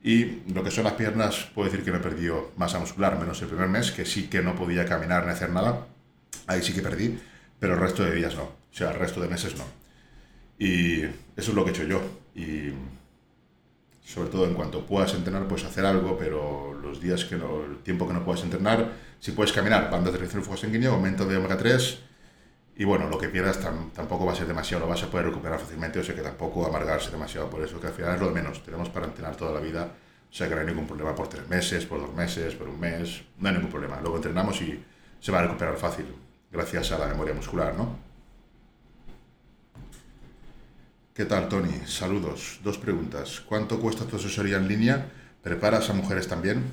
y 0.03 0.41
lo 0.51 0.63
que 0.63 0.71
son 0.71 0.85
las 0.85 0.93
piernas, 0.93 1.49
puedo 1.53 1.69
decir 1.69 1.85
que 1.85 1.91
me 1.91 1.97
he 1.97 2.01
perdido 2.01 2.51
masa 2.57 2.79
muscular, 2.79 3.19
menos 3.19 3.41
el 3.43 3.47
primer 3.49 3.67
mes, 3.67 3.91
que 3.91 4.05
sí 4.05 4.27
que 4.27 4.41
no 4.41 4.55
podía 4.55 4.85
caminar 4.85 5.25
ni 5.25 5.31
hacer 5.31 5.51
nada. 5.51 5.85
Ahí 6.47 6.63
sí 6.63 6.73
que 6.73 6.81
perdí 6.81 7.19
pero 7.59 7.73
el 7.73 7.79
resto 7.79 8.03
de 8.03 8.15
días 8.15 8.35
no, 8.35 8.43
o 8.43 8.55
sea, 8.71 8.91
el 8.91 8.99
resto 8.99 9.21
de 9.21 9.27
meses 9.27 9.55
no. 9.57 9.63
Y 10.59 11.01
eso 11.03 11.11
es 11.35 11.53
lo 11.53 11.63
que 11.63 11.71
he 11.71 11.73
hecho 11.73 11.83
yo. 11.83 12.01
Y 12.35 12.73
sobre 14.07 14.29
todo 14.29 14.45
en 14.45 14.53
cuanto 14.53 14.85
puedas 14.85 15.13
entrenar, 15.13 15.47
puedes 15.47 15.65
hacer 15.65 15.85
algo, 15.85 16.17
pero 16.17 16.73
los 16.81 17.01
días 17.01 17.25
que 17.25 17.35
no, 17.35 17.65
el 17.65 17.77
tiempo 17.79 18.07
que 18.07 18.13
no 18.13 18.23
puedas 18.23 18.41
entrenar, 18.43 18.93
si 19.19 19.31
puedes 19.31 19.51
caminar, 19.51 19.91
bandas 19.91 20.13
de 20.13 20.19
reacción 20.19 20.43
fuego 20.43 20.55
sanguíneo, 20.55 20.93
aumento 20.93 21.25
de 21.25 21.35
omega 21.35 21.57
3, 21.57 21.99
y 22.77 22.85
bueno, 22.85 23.09
lo 23.09 23.17
que 23.17 23.27
pierdas 23.27 23.59
tampoco 23.59 24.25
va 24.25 24.31
a 24.31 24.35
ser 24.35 24.47
demasiado, 24.47 24.85
lo 24.85 24.89
vas 24.89 25.03
a 25.03 25.11
poder 25.11 25.25
recuperar 25.25 25.59
fácilmente, 25.59 25.99
o 25.99 26.03
sea 26.03 26.15
que 26.15 26.21
tampoco 26.21 26.65
amargarse 26.65 27.11
demasiado 27.11 27.49
por 27.49 27.61
eso, 27.61 27.81
que 27.81 27.87
al 27.87 27.93
final 27.93 28.15
es 28.15 28.21
lo 28.21 28.27
de 28.27 28.33
menos, 28.33 28.63
tenemos 28.63 28.87
para 28.89 29.07
entrenar 29.07 29.35
toda 29.35 29.51
la 29.51 29.59
vida, 29.59 29.91
o 30.31 30.33
sea 30.33 30.47
que 30.47 30.55
no 30.55 30.61
hay 30.61 30.67
ningún 30.67 30.87
problema 30.87 31.13
por 31.13 31.27
tres 31.27 31.47
meses, 31.49 31.85
por 31.85 31.99
dos 31.99 32.13
meses, 32.13 32.55
por 32.55 32.69
un 32.69 32.79
mes, 32.79 33.23
no 33.39 33.49
hay 33.49 33.55
ningún 33.55 33.71
problema, 33.71 33.99
luego 33.99 34.17
entrenamos 34.17 34.61
y 34.61 34.81
se 35.19 35.31
va 35.31 35.39
a 35.39 35.41
recuperar 35.41 35.75
fácil 35.75 36.05
gracias 36.49 36.91
a 36.93 36.99
la 36.99 37.07
memoria 37.07 37.33
muscular, 37.33 37.75
¿no? 37.75 38.06
¿Qué 41.17 41.25
tal, 41.25 41.49
Tony? 41.49 41.73
Saludos. 41.87 42.59
Dos 42.63 42.77
preguntas. 42.77 43.41
¿Cuánto 43.41 43.79
cuesta 43.79 44.05
tu 44.05 44.17
asesoría 44.17 44.57
en 44.57 44.67
línea? 44.67 45.09
¿Preparas 45.41 45.89
a 45.89 45.93
mujeres 45.93 46.27
también? 46.27 46.71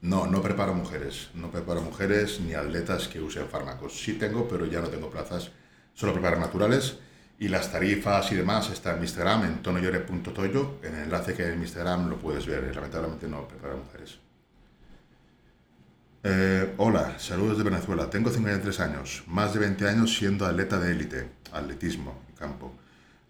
No, 0.00 0.26
no 0.26 0.40
preparo 0.40 0.72
mujeres. 0.72 1.28
No 1.34 1.50
preparo 1.50 1.82
mujeres 1.82 2.40
ni 2.40 2.54
atletas 2.54 3.08
que 3.08 3.20
usen 3.20 3.48
fármacos. 3.48 4.00
Sí 4.00 4.14
tengo, 4.14 4.48
pero 4.48 4.64
ya 4.64 4.80
no 4.80 4.88
tengo 4.88 5.10
plazas. 5.10 5.50
Solo 5.92 6.14
preparo 6.14 6.40
naturales. 6.40 6.96
Y 7.38 7.48
las 7.48 7.70
tarifas 7.70 8.32
y 8.32 8.36
demás 8.36 8.70
están 8.70 8.94
en 8.94 9.00
mi 9.00 9.04
Instagram, 9.04 9.44
en 9.44 9.62
tonoyore.toyo. 9.62 10.78
En 10.82 10.94
el 10.94 11.02
enlace 11.02 11.34
que 11.34 11.42
hay 11.42 11.52
en 11.52 11.58
mi 11.58 11.66
Instagram 11.66 12.08
lo 12.08 12.16
puedes 12.16 12.46
ver. 12.46 12.74
Lamentablemente 12.74 13.28
no 13.28 13.46
preparo 13.46 13.76
mujeres. 13.76 14.18
Eh, 16.22 16.72
hola, 16.78 17.18
saludos 17.18 17.58
de 17.58 17.64
Venezuela. 17.64 18.08
Tengo 18.08 18.30
53 18.30 18.80
años, 18.80 19.24
más 19.26 19.52
de 19.52 19.60
20 19.60 19.86
años 19.86 20.16
siendo 20.16 20.46
atleta 20.46 20.78
de 20.78 20.92
élite, 20.92 21.28
atletismo, 21.52 22.18
campo. 22.38 22.78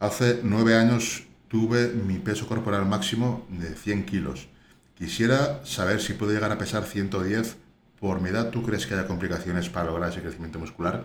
Hace 0.02 0.40
9 0.42 0.74
años 0.74 1.28
tuve 1.46 1.86
mi 1.86 2.18
peso 2.18 2.48
corporal 2.48 2.84
máximo 2.86 3.46
de 3.48 3.72
100 3.72 4.04
kilos. 4.04 4.48
Quisiera 4.96 5.64
saber 5.64 6.00
si 6.00 6.14
puedo 6.14 6.32
llegar 6.32 6.50
a 6.50 6.58
pesar 6.58 6.82
110. 6.82 7.56
Por 8.00 8.20
mi 8.20 8.30
edad, 8.30 8.50
¿tú 8.50 8.64
crees 8.64 8.84
que 8.84 8.94
haya 8.94 9.06
complicaciones 9.06 9.68
para 9.68 9.86
lograr 9.86 10.10
ese 10.10 10.20
crecimiento 10.20 10.58
muscular? 10.58 11.04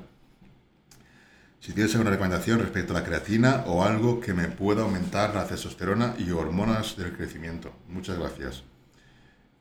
Si 1.59 1.73
tienes 1.73 1.93
alguna 1.93 2.09
recomendación 2.09 2.57
respecto 2.57 2.93
a 2.93 3.01
la 3.01 3.05
creatina 3.05 3.65
o 3.67 3.83
algo 3.83 4.19
que 4.19 4.33
me 4.33 4.47
pueda 4.47 4.81
aumentar 4.81 5.35
la 5.35 5.45
testosterona 5.45 6.15
y 6.17 6.31
hormonas 6.31 6.97
del 6.97 7.15
crecimiento. 7.15 7.71
Muchas 7.89 8.17
gracias. 8.17 8.63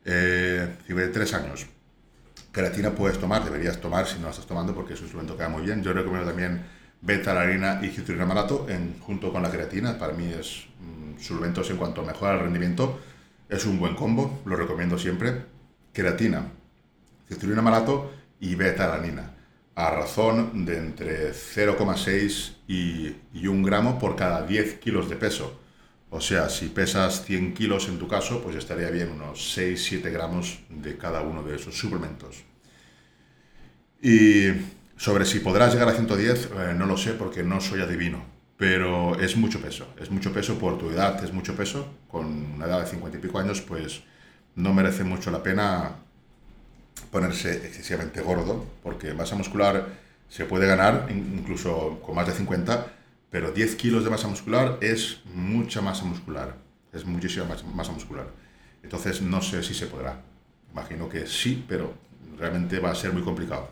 Eh, 0.06 0.76
53 0.86 1.34
años 1.34 1.66
Creatina 2.56 2.90
puedes 2.90 3.18
tomar, 3.18 3.44
deberías 3.44 3.78
tomar 3.82 4.06
si 4.06 4.18
no 4.18 4.24
la 4.24 4.30
estás 4.30 4.46
tomando 4.46 4.74
porque 4.74 4.94
es 4.94 5.00
un 5.02 5.08
suplemento 5.08 5.36
que 5.36 5.46
muy 5.46 5.60
bien. 5.60 5.82
Yo 5.82 5.92
recomiendo 5.92 6.26
también 6.26 6.64
beta-alarina 7.06 7.80
y 7.82 7.88
citrullinamalato 7.88 8.66
en, 8.68 8.98
junto 9.00 9.32
con 9.32 9.42
la 9.42 9.50
creatina. 9.50 9.98
Para 9.98 10.12
mí 10.12 10.26
es 10.26 10.66
mm, 10.80 11.20
suplementos 11.20 11.70
en 11.70 11.76
cuanto 11.76 12.04
mejora 12.04 12.34
el 12.34 12.40
rendimiento. 12.40 13.00
Es 13.48 13.64
un 13.64 13.78
buen 13.78 13.94
combo, 13.94 14.42
lo 14.44 14.56
recomiendo 14.56 14.98
siempre. 14.98 15.46
Creatina, 15.92 16.42
citrullinamalato 17.28 18.12
y 18.40 18.54
beta-alanina 18.54 19.36
a 19.76 19.90
razón 19.90 20.64
de 20.64 20.78
entre 20.78 21.32
0,6 21.32 22.54
y, 22.66 23.14
y 23.34 23.46
1 23.46 23.64
gramo 23.64 23.98
por 23.98 24.16
cada 24.16 24.44
10 24.46 24.78
kilos 24.78 25.08
de 25.10 25.16
peso. 25.16 25.60
O 26.08 26.20
sea, 26.20 26.48
si 26.48 26.68
pesas 26.68 27.24
100 27.26 27.52
kilos 27.52 27.88
en 27.88 27.98
tu 27.98 28.08
caso, 28.08 28.42
pues 28.42 28.56
estaría 28.56 28.90
bien 28.90 29.10
unos 29.10 29.56
6-7 29.56 30.10
gramos 30.10 30.60
de 30.70 30.96
cada 30.96 31.20
uno 31.20 31.42
de 31.42 31.56
esos 31.56 31.76
suplementos. 31.76 32.42
Y 34.00 34.48
sobre 34.96 35.24
si 35.24 35.40
podrás 35.40 35.72
llegar 35.72 35.88
a 35.88 35.92
110, 35.92 36.46
eh, 36.46 36.74
no 36.76 36.86
lo 36.86 36.96
sé 36.96 37.12
porque 37.12 37.42
no 37.42 37.60
soy 37.60 37.80
adivino, 37.80 38.24
pero 38.56 39.18
es 39.20 39.36
mucho 39.36 39.60
peso, 39.60 39.88
es 40.00 40.10
mucho 40.10 40.32
peso 40.32 40.58
por 40.58 40.78
tu 40.78 40.90
edad, 40.90 41.22
es 41.22 41.32
mucho 41.32 41.54
peso, 41.54 41.86
con 42.08 42.26
una 42.54 42.66
edad 42.66 42.80
de 42.80 42.86
50 42.86 43.18
y 43.18 43.20
pico 43.20 43.38
años, 43.38 43.60
pues 43.60 44.02
no 44.54 44.72
merece 44.72 45.04
mucho 45.04 45.30
la 45.30 45.42
pena 45.42 45.96
ponerse 47.10 47.66
excesivamente 47.66 48.22
gordo, 48.22 48.66
porque 48.82 49.12
masa 49.12 49.36
muscular 49.36 49.86
se 50.28 50.44
puede 50.44 50.66
ganar 50.66 51.06
incluso 51.10 52.00
con 52.04 52.14
más 52.14 52.26
de 52.26 52.32
50, 52.32 52.86
pero 53.30 53.52
10 53.52 53.76
kilos 53.76 54.04
de 54.04 54.10
masa 54.10 54.28
muscular 54.28 54.78
es 54.80 55.20
mucha 55.34 55.82
masa 55.82 56.04
muscular, 56.04 56.56
es 56.92 57.04
muchísima 57.04 57.46
masa 57.74 57.92
muscular. 57.92 58.28
Entonces 58.82 59.20
no 59.20 59.42
sé 59.42 59.62
si 59.62 59.74
se 59.74 59.86
podrá. 59.86 60.20
Imagino 60.72 61.08
que 61.08 61.26
sí, 61.26 61.64
pero 61.68 61.94
realmente 62.38 62.78
va 62.78 62.90
a 62.90 62.94
ser 62.94 63.12
muy 63.12 63.22
complicado. 63.22 63.68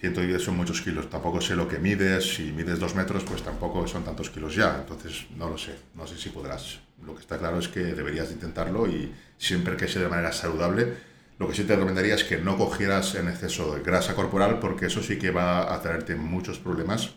110 0.00 0.42
son 0.42 0.56
muchos 0.56 0.80
kilos, 0.80 1.10
tampoco 1.10 1.42
sé 1.42 1.54
lo 1.54 1.68
que 1.68 1.78
mides, 1.78 2.36
si 2.36 2.52
mides 2.52 2.78
2 2.78 2.94
metros, 2.94 3.22
pues 3.24 3.42
tampoco 3.42 3.86
son 3.86 4.02
tantos 4.02 4.30
kilos 4.30 4.54
ya, 4.54 4.78
entonces 4.80 5.26
no 5.36 5.50
lo 5.50 5.58
sé, 5.58 5.76
no 5.94 6.06
sé 6.06 6.16
si 6.16 6.30
podrás. 6.30 6.80
Lo 7.04 7.14
que 7.14 7.20
está 7.20 7.38
claro 7.38 7.58
es 7.58 7.68
que 7.68 7.80
deberías 7.80 8.30
intentarlo 8.30 8.86
y 8.86 9.12
siempre 9.36 9.76
que 9.76 9.88
sea 9.88 10.02
de 10.02 10.08
manera 10.08 10.32
saludable, 10.32 10.94
lo 11.38 11.48
que 11.48 11.54
sí 11.54 11.64
te 11.64 11.74
recomendaría 11.74 12.14
es 12.14 12.24
que 12.24 12.38
no 12.38 12.56
cogieras 12.56 13.14
en 13.14 13.28
exceso 13.28 13.74
de 13.74 13.82
grasa 13.82 14.14
corporal 14.14 14.58
porque 14.58 14.86
eso 14.86 15.02
sí 15.02 15.18
que 15.18 15.30
va 15.30 15.74
a 15.74 15.82
traerte 15.82 16.14
muchos 16.14 16.58
problemas 16.58 17.10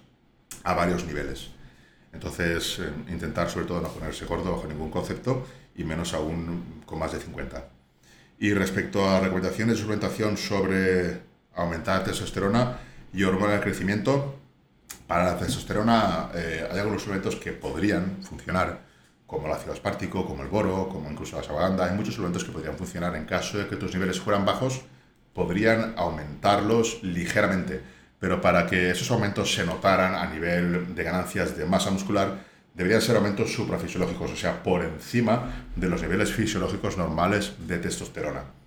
a 0.64 0.74
varios 0.74 1.06
niveles. 1.06 1.52
Entonces, 2.12 2.80
eh, 2.80 3.12
intentar 3.12 3.50
sobre 3.50 3.66
todo 3.66 3.82
no 3.82 3.90
ponerse 3.90 4.26
gordo 4.26 4.52
bajo 4.52 4.68
ningún 4.68 4.92
concepto 4.92 5.48
y 5.76 5.84
menos 5.84 6.14
aún 6.14 6.84
con 6.86 7.00
más 7.00 7.14
de 7.14 7.20
50. 7.20 7.70
Y 8.40 8.54
respecto 8.54 9.10
a 9.10 9.20
recomendaciones 9.20 9.76
de 9.76 9.82
suplementación 9.82 10.38
sobre 10.38 11.33
aumentar 11.56 12.04
testosterona 12.04 12.78
y 13.14 13.24
hormona 13.24 13.54
del 13.54 13.62
crecimiento. 13.62 14.40
Para 15.08 15.26
la 15.26 15.38
testosterona 15.38 16.30
eh, 16.34 16.68
hay 16.72 16.80
algunos 16.80 17.02
suplementos 17.02 17.36
que 17.36 17.52
podrían 17.52 18.24
funcionar, 18.24 18.82
como 19.28 19.48
el 19.48 19.54
ácido 19.54 19.74
aspartico, 19.74 20.26
como 20.26 20.44
el 20.44 20.50
boro, 20.50 20.90
como 20.90 21.10
incluso 21.10 21.36
la 21.36 21.44
sabaganda. 21.44 21.86
Hay 21.86 21.96
muchos 21.96 22.16
suplementos 22.16 22.44
que 22.44 22.52
podrían 22.52 22.78
funcionar 22.78 23.16
en 23.16 23.26
caso 23.26 23.58
de 23.58 23.68
que 23.68 23.76
tus 23.76 23.94
niveles 23.94 24.20
fueran 24.20 24.46
bajos, 24.46 24.82
podrían 25.34 25.94
aumentarlos 25.98 27.04
ligeramente. 27.04 27.82
Pero 28.20 28.40
para 28.40 28.66
que 28.66 28.92
esos 28.92 29.12
aumentos 29.12 29.54
se 29.54 29.66
notaran 29.66 30.16
a 30.16 30.28
nivel 30.28 30.96
de 30.96 31.04
ganancias 31.04 31.58
de 31.58 31.66
masa 31.66 31.92
muscular, 31.92 32.38
deberían 32.74 33.02
ser 33.02 33.18
aumentos 33.18 33.54
suprafisiológicos, 33.54 34.32
o 34.32 34.36
sea, 34.36 34.64
por 34.64 34.84
encima 34.84 35.66
de 35.76 35.90
los 35.90 36.02
niveles 36.02 36.32
fisiológicos 36.32 36.98
normales 36.98 37.54
de 37.68 37.78
testosterona. 37.80 38.63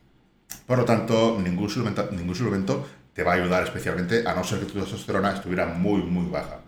Por 0.67 0.79
lo 0.79 0.85
tanto, 0.85 1.39
ningún 1.43 1.71
suplemento, 1.71 2.09
ningún 2.11 2.35
suplemento 2.35 2.87
te 3.15 3.23
va 3.23 3.33
a 3.33 3.35
ayudar 3.37 3.63
especialmente 3.63 4.27
a 4.27 4.35
no 4.35 4.45
ser 4.45 4.61
que 4.61 4.67
tu 4.67 4.79
testosterona 4.79 5.33
estuviera 5.33 5.67
muy, 5.67 6.03
muy 6.03 6.29
baja. 6.29 6.61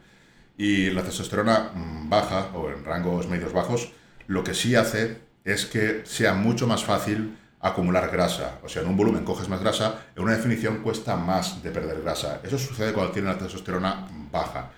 Y 0.56 0.90
la 0.90 1.02
testosterona 1.02 1.72
mm, 1.74 2.08
baja 2.08 2.50
o 2.54 2.70
en 2.70 2.84
rangos 2.84 3.28
medios 3.28 3.52
bajos, 3.52 3.92
lo 4.28 4.42
que 4.44 4.54
sí 4.54 4.74
hace 4.74 5.18
es 5.44 5.66
que 5.66 6.02
sea 6.04 6.34
mucho 6.34 6.66
más 6.66 6.84
fácil 6.84 7.36
acumular 7.60 8.10
grasa. 8.10 8.58
O 8.62 8.68
sea, 8.68 8.82
en 8.82 8.88
un 8.88 8.96
volumen 8.96 9.24
coges 9.24 9.48
más 9.48 9.60
grasa, 9.60 10.06
en 10.16 10.22
una 10.22 10.36
definición 10.36 10.78
cuesta 10.78 11.16
más 11.16 11.62
de 11.62 11.70
perder 11.70 12.00
grasa. 12.02 12.40
Eso 12.42 12.56
sucede 12.56 12.92
cuando 12.92 13.12
tienes 13.12 13.34
la 13.34 13.38
testosterona 13.38 14.06
baja. 14.30 14.70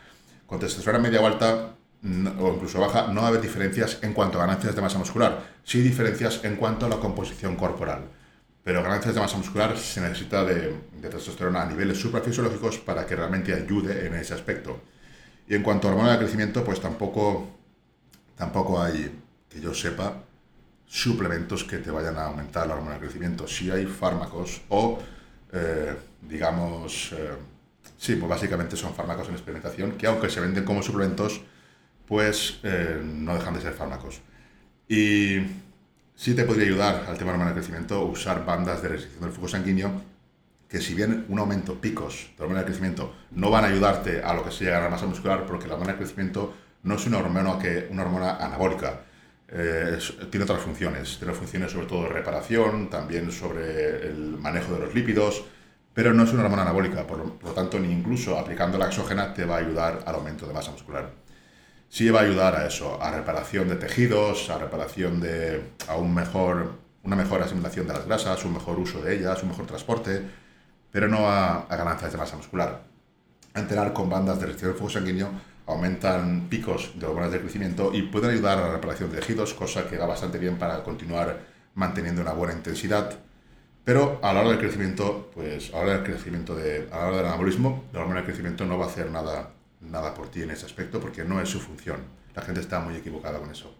Con 0.46 0.58
testosterona 0.58 1.02
media 1.02 1.20
o 1.20 1.26
alta 1.26 1.74
o 2.02 2.52
incluso 2.54 2.80
baja, 2.80 3.08
no 3.08 3.20
va 3.20 3.26
a 3.26 3.28
haber 3.28 3.42
diferencias 3.42 3.98
en 4.02 4.14
cuanto 4.14 4.38
a 4.38 4.46
ganancias 4.46 4.74
de 4.74 4.80
masa 4.80 4.98
muscular, 4.98 5.40
sí 5.62 5.82
diferencias 5.82 6.40
en 6.44 6.56
cuanto 6.56 6.86
a 6.86 6.88
la 6.88 6.96
composición 6.96 7.56
corporal 7.56 8.04
pero 8.62 8.82
ganancias 8.82 9.14
de 9.14 9.20
masa 9.20 9.36
muscular 9.36 9.76
se 9.76 10.00
necesita 10.00 10.44
de, 10.44 10.74
testosterona 11.00 11.62
a 11.62 11.66
niveles 11.66 11.98
suprafisiológicos 11.98 12.78
para 12.78 13.06
que 13.06 13.16
realmente 13.16 13.54
ayude 13.54 14.06
en 14.06 14.14
ese 14.14 14.34
aspecto. 14.34 14.80
Y 15.48 15.54
en 15.54 15.62
cuanto 15.62 15.88
a 15.88 15.92
hormona 15.92 16.12
de 16.12 16.18
crecimiento, 16.18 16.62
pues 16.62 16.80
tampoco, 16.80 17.48
tampoco 18.36 18.80
hay, 18.80 19.10
que 19.48 19.60
yo 19.60 19.74
sepa, 19.74 20.22
suplementos 20.86 21.64
que 21.64 21.78
te 21.78 21.90
vayan 21.90 22.16
a 22.18 22.24
aumentar 22.24 22.66
la 22.66 22.74
hormona 22.74 22.94
de 22.94 23.00
crecimiento. 23.00 23.46
Sí 23.46 23.70
hay 23.70 23.86
fármacos 23.86 24.60
o, 24.68 24.98
eh, 25.52 25.96
digamos, 26.20 27.12
eh, 27.12 27.30
sí, 27.96 28.16
pues 28.16 28.28
básicamente 28.28 28.76
son 28.76 28.94
fármacos 28.94 29.28
en 29.28 29.34
experimentación 29.34 29.92
que 29.92 30.06
aunque 30.06 30.28
se 30.28 30.40
venden 30.40 30.64
como 30.64 30.82
suplementos, 30.82 31.40
pues 32.06 32.58
eh, 32.64 33.00
no 33.04 33.34
dejan 33.34 33.54
de 33.54 33.60
ser 33.60 33.72
fármacos. 33.72 34.20
Y 34.88 35.38
Sí 36.20 36.34
te 36.34 36.44
podría 36.44 36.66
ayudar 36.66 37.06
al 37.08 37.16
tema 37.16 37.30
hormona 37.30 37.48
de 37.48 37.54
crecimiento 37.54 38.04
usar 38.04 38.44
bandas 38.44 38.82
de 38.82 38.88
restricción 38.88 39.22
del 39.22 39.32
flujo 39.32 39.48
sanguíneo 39.48 40.02
que 40.68 40.78
si 40.78 40.92
bien 40.92 41.24
un 41.30 41.38
aumento, 41.38 41.80
picos 41.80 42.32
de 42.36 42.42
hormona 42.42 42.60
de 42.60 42.66
crecimiento 42.66 43.14
no 43.30 43.50
van 43.50 43.64
a 43.64 43.68
ayudarte 43.68 44.22
a 44.22 44.34
lo 44.34 44.44
que 44.44 44.50
sería 44.50 44.74
ganar 44.74 44.90
masa 44.90 45.06
muscular, 45.06 45.46
porque 45.46 45.66
la 45.66 45.76
hormona 45.76 45.92
de 45.92 45.98
crecimiento 46.00 46.52
no 46.82 46.96
es 46.96 47.06
una 47.06 47.16
hormona, 47.16 47.58
que, 47.58 47.88
una 47.90 48.02
hormona 48.02 48.36
anabólica, 48.36 49.00
eh, 49.48 49.98
tiene 50.30 50.44
otras 50.44 50.60
funciones, 50.60 51.16
tiene 51.16 51.32
funciones 51.32 51.72
sobre 51.72 51.86
todo 51.86 52.02
de 52.02 52.10
reparación, 52.10 52.90
también 52.90 53.32
sobre 53.32 54.06
el 54.08 54.36
manejo 54.38 54.74
de 54.74 54.80
los 54.80 54.94
lípidos, 54.94 55.42
pero 55.94 56.12
no 56.12 56.24
es 56.24 56.32
una 56.34 56.44
hormona 56.44 56.60
anabólica, 56.60 57.06
por 57.06 57.42
lo 57.42 57.52
tanto 57.52 57.78
ni 57.78 57.90
incluso 57.90 58.38
aplicando 58.38 58.76
la 58.76 58.88
exógena 58.88 59.32
te 59.32 59.46
va 59.46 59.54
a 59.54 59.60
ayudar 59.60 60.04
al 60.04 60.16
aumento 60.16 60.46
de 60.46 60.52
masa 60.52 60.70
muscular 60.70 61.29
sí 61.90 62.08
va 62.08 62.20
a 62.20 62.22
ayudar 62.22 62.54
a 62.54 62.66
eso, 62.66 63.02
a 63.02 63.10
reparación 63.10 63.68
de 63.68 63.76
tejidos, 63.76 64.48
a 64.48 64.58
reparación 64.58 65.20
de 65.20 65.60
a 65.88 65.96
un 65.96 66.14
mejor, 66.14 66.72
una 67.02 67.16
mejor 67.16 67.42
asimilación 67.42 67.86
de 67.86 67.92
las 67.92 68.06
grasas, 68.06 68.44
un 68.44 68.54
mejor 68.54 68.78
uso 68.78 69.02
de 69.02 69.16
ellas, 69.16 69.42
un 69.42 69.50
mejor 69.50 69.66
transporte, 69.66 70.22
pero 70.92 71.08
no 71.08 71.28
a, 71.28 71.66
ganancias 71.68 72.12
de 72.12 72.18
masa 72.18 72.36
muscular. 72.36 72.82
Enterar 73.54 73.92
con 73.92 74.08
bandas 74.08 74.38
de 74.38 74.46
restricción 74.46 74.70
del 74.70 74.78
flujo 74.78 74.92
sanguíneo 74.92 75.28
aumentan 75.66 76.48
picos 76.48 76.92
de 76.98 77.06
hormonas 77.06 77.32
de 77.32 77.40
crecimiento 77.40 77.90
y 77.92 78.02
pueden 78.02 78.30
ayudar 78.30 78.58
a 78.58 78.62
la 78.62 78.72
reparación 78.72 79.10
de 79.10 79.18
tejidos, 79.18 79.52
cosa 79.54 79.88
que 79.88 79.98
va 79.98 80.06
bastante 80.06 80.38
bien 80.38 80.58
para 80.58 80.82
continuar 80.84 81.40
manteniendo 81.74 82.22
una 82.22 82.32
buena 82.32 82.54
intensidad. 82.54 83.18
Pero 83.84 84.20
a 84.22 84.32
la 84.32 84.40
hora 84.40 84.50
del 84.50 84.58
crecimiento, 84.58 85.30
pues 85.34 85.70
a 85.70 85.78
la 85.78 85.82
hora 85.82 85.92
del 85.94 86.04
crecimiento 86.04 86.54
de, 86.54 86.88
a 86.92 86.98
la 86.98 87.06
hora 87.06 87.16
del 87.16 87.26
anabolismo, 87.26 87.84
la 87.92 88.00
hormona 88.00 88.20
de 88.20 88.26
crecimiento 88.26 88.64
no 88.64 88.78
va 88.78 88.86
a 88.86 88.88
hacer 88.88 89.10
nada 89.10 89.50
nada 89.80 90.14
por 90.14 90.30
ti 90.30 90.42
en 90.42 90.50
ese 90.50 90.66
aspecto 90.66 91.00
porque 91.00 91.24
no 91.24 91.40
es 91.40 91.48
su 91.48 91.60
función. 91.60 92.00
La 92.34 92.42
gente 92.42 92.60
está 92.60 92.80
muy 92.80 92.94
equivocada 92.94 93.38
con 93.38 93.50
eso. 93.50 93.74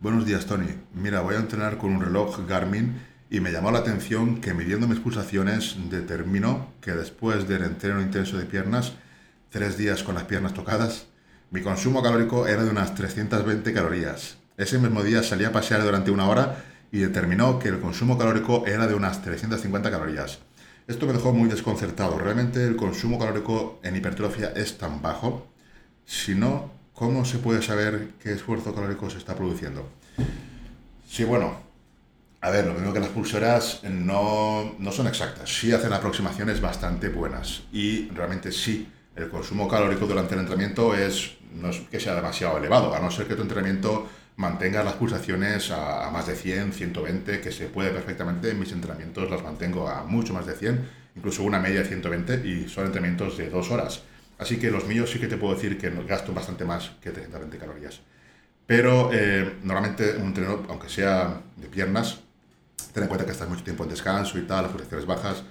Buenos 0.00 0.26
días, 0.26 0.46
Tony. 0.46 0.68
Mira, 0.92 1.20
voy 1.20 1.34
a 1.34 1.38
entrenar 1.38 1.78
con 1.78 1.92
un 1.92 2.02
reloj 2.02 2.46
Garmin 2.46 3.00
y 3.30 3.40
me 3.40 3.52
llamó 3.52 3.70
la 3.70 3.78
atención 3.78 4.40
que 4.40 4.54
midiendo 4.54 4.86
mis 4.86 5.00
pulsaciones 5.00 5.76
determinó 5.88 6.72
que 6.80 6.92
después 6.92 7.48
del 7.48 7.64
entreno 7.64 8.00
intenso 8.00 8.36
de 8.36 8.44
piernas, 8.44 8.92
tres 9.50 9.78
días 9.78 10.02
con 10.02 10.14
las 10.14 10.24
piernas 10.24 10.54
tocadas, 10.54 11.06
mi 11.50 11.62
consumo 11.62 12.02
calórico 12.02 12.46
era 12.46 12.64
de 12.64 12.70
unas 12.70 12.94
320 12.94 13.72
calorías. 13.72 14.36
Ese 14.56 14.78
mismo 14.78 15.02
día 15.02 15.22
salí 15.22 15.44
a 15.44 15.52
pasear 15.52 15.82
durante 15.82 16.10
una 16.10 16.28
hora 16.28 16.64
y 16.92 16.98
determinó 16.98 17.58
que 17.58 17.68
el 17.68 17.80
consumo 17.80 18.18
calórico 18.18 18.66
era 18.66 18.86
de 18.86 18.94
unas 18.94 19.22
350 19.22 19.90
calorías. 19.90 20.38
Esto 20.86 21.06
me 21.06 21.14
dejó 21.14 21.32
muy 21.32 21.48
desconcertado. 21.48 22.18
Realmente 22.18 22.62
el 22.62 22.76
consumo 22.76 23.18
calórico 23.18 23.80
en 23.82 23.96
hipertrofia 23.96 24.52
es 24.54 24.76
tan 24.76 25.00
bajo. 25.00 25.46
Si 26.04 26.34
no, 26.34 26.70
¿cómo 26.92 27.24
se 27.24 27.38
puede 27.38 27.62
saber 27.62 28.10
qué 28.22 28.32
esfuerzo 28.32 28.74
calórico 28.74 29.08
se 29.08 29.16
está 29.16 29.34
produciendo? 29.34 29.88
Sí, 31.08 31.24
bueno, 31.24 31.56
a 32.42 32.50
ver, 32.50 32.66
lo 32.66 32.74
mismo 32.74 32.92
que 32.92 33.00
las 33.00 33.08
pulseras 33.08 33.82
no, 33.84 34.74
no 34.78 34.92
son 34.92 35.06
exactas. 35.06 35.48
Sí 35.48 35.72
hacen 35.72 35.94
aproximaciones 35.94 36.60
bastante 36.60 37.08
buenas. 37.08 37.62
Y 37.72 38.10
realmente 38.10 38.52
sí, 38.52 38.86
el 39.16 39.30
consumo 39.30 39.66
calórico 39.66 40.06
durante 40.06 40.34
el 40.34 40.40
entrenamiento 40.40 40.94
es, 40.94 41.38
no 41.54 41.70
es 41.70 41.78
que 41.90 41.98
sea 41.98 42.14
demasiado 42.14 42.58
elevado, 42.58 42.94
a 42.94 43.00
no 43.00 43.10
ser 43.10 43.26
que 43.26 43.36
tu 43.36 43.42
entrenamiento 43.42 44.06
mantenga 44.36 44.82
las 44.82 44.94
pulsaciones 44.94 45.70
a, 45.70 46.10
más 46.10 46.26
de 46.26 46.34
100, 46.34 46.72
120, 46.72 47.40
que 47.40 47.52
se 47.52 47.66
puede 47.66 47.90
perfectamente. 47.90 48.50
En 48.50 48.58
mis 48.58 48.72
entrenamientos 48.72 49.30
las 49.30 49.42
mantengo 49.42 49.88
a 49.88 50.04
mucho 50.04 50.34
más 50.34 50.46
de 50.46 50.54
100, 50.54 50.88
incluso 51.16 51.42
una 51.42 51.60
media 51.60 51.80
de 51.80 51.86
120 51.86 52.46
y 52.46 52.68
son 52.68 52.86
entrenamientos 52.86 53.36
de 53.38 53.50
dos 53.50 53.70
horas. 53.70 54.02
Así 54.38 54.58
que 54.58 54.70
los 54.70 54.86
míos 54.86 55.10
sí 55.10 55.20
que 55.20 55.28
te 55.28 55.36
puedo 55.36 55.54
decir 55.54 55.78
que 55.78 55.90
gasto 56.06 56.32
bastante 56.32 56.64
más 56.64 56.90
que 57.00 57.10
320 57.10 57.58
calorías. 57.58 58.00
Pero 58.66 59.10
eh, 59.12 59.58
normalmente 59.62 60.16
un 60.16 60.28
entreno, 60.28 60.62
aunque 60.68 60.88
sea 60.88 61.40
de 61.56 61.68
piernas, 61.68 62.20
ten 62.92 63.02
en 63.02 63.08
cuenta 63.08 63.26
que 63.26 63.32
estás 63.32 63.48
mucho 63.48 63.62
tiempo 63.62 63.84
en 63.84 63.90
descanso 63.90 64.38
y 64.38 64.42
tal, 64.42 64.64
las 64.64 64.72
pulsaciones 64.72 65.06
bajas, 65.06 65.44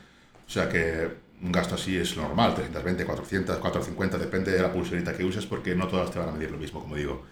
o 0.48 0.50
sea 0.50 0.68
que 0.68 1.24
un 1.42 1.52
gasto 1.52 1.76
así 1.76 1.98
es 1.98 2.16
normal, 2.18 2.56
320, 2.56 3.06
400, 3.06 3.58
450, 3.58 4.18
depende 4.18 4.52
de 4.52 4.62
la 4.62 4.72
pulserita 4.72 5.14
que 5.14 5.24
uses 5.24 5.46
porque 5.46 5.76
no 5.76 5.88
todas 5.88 6.10
te 6.10 6.20
van 6.20 6.30
a 6.30 6.32
medir 6.32 6.52
lo 6.52 6.58
mismo, 6.58 6.82
como 6.82 6.96
digo. 6.96 7.24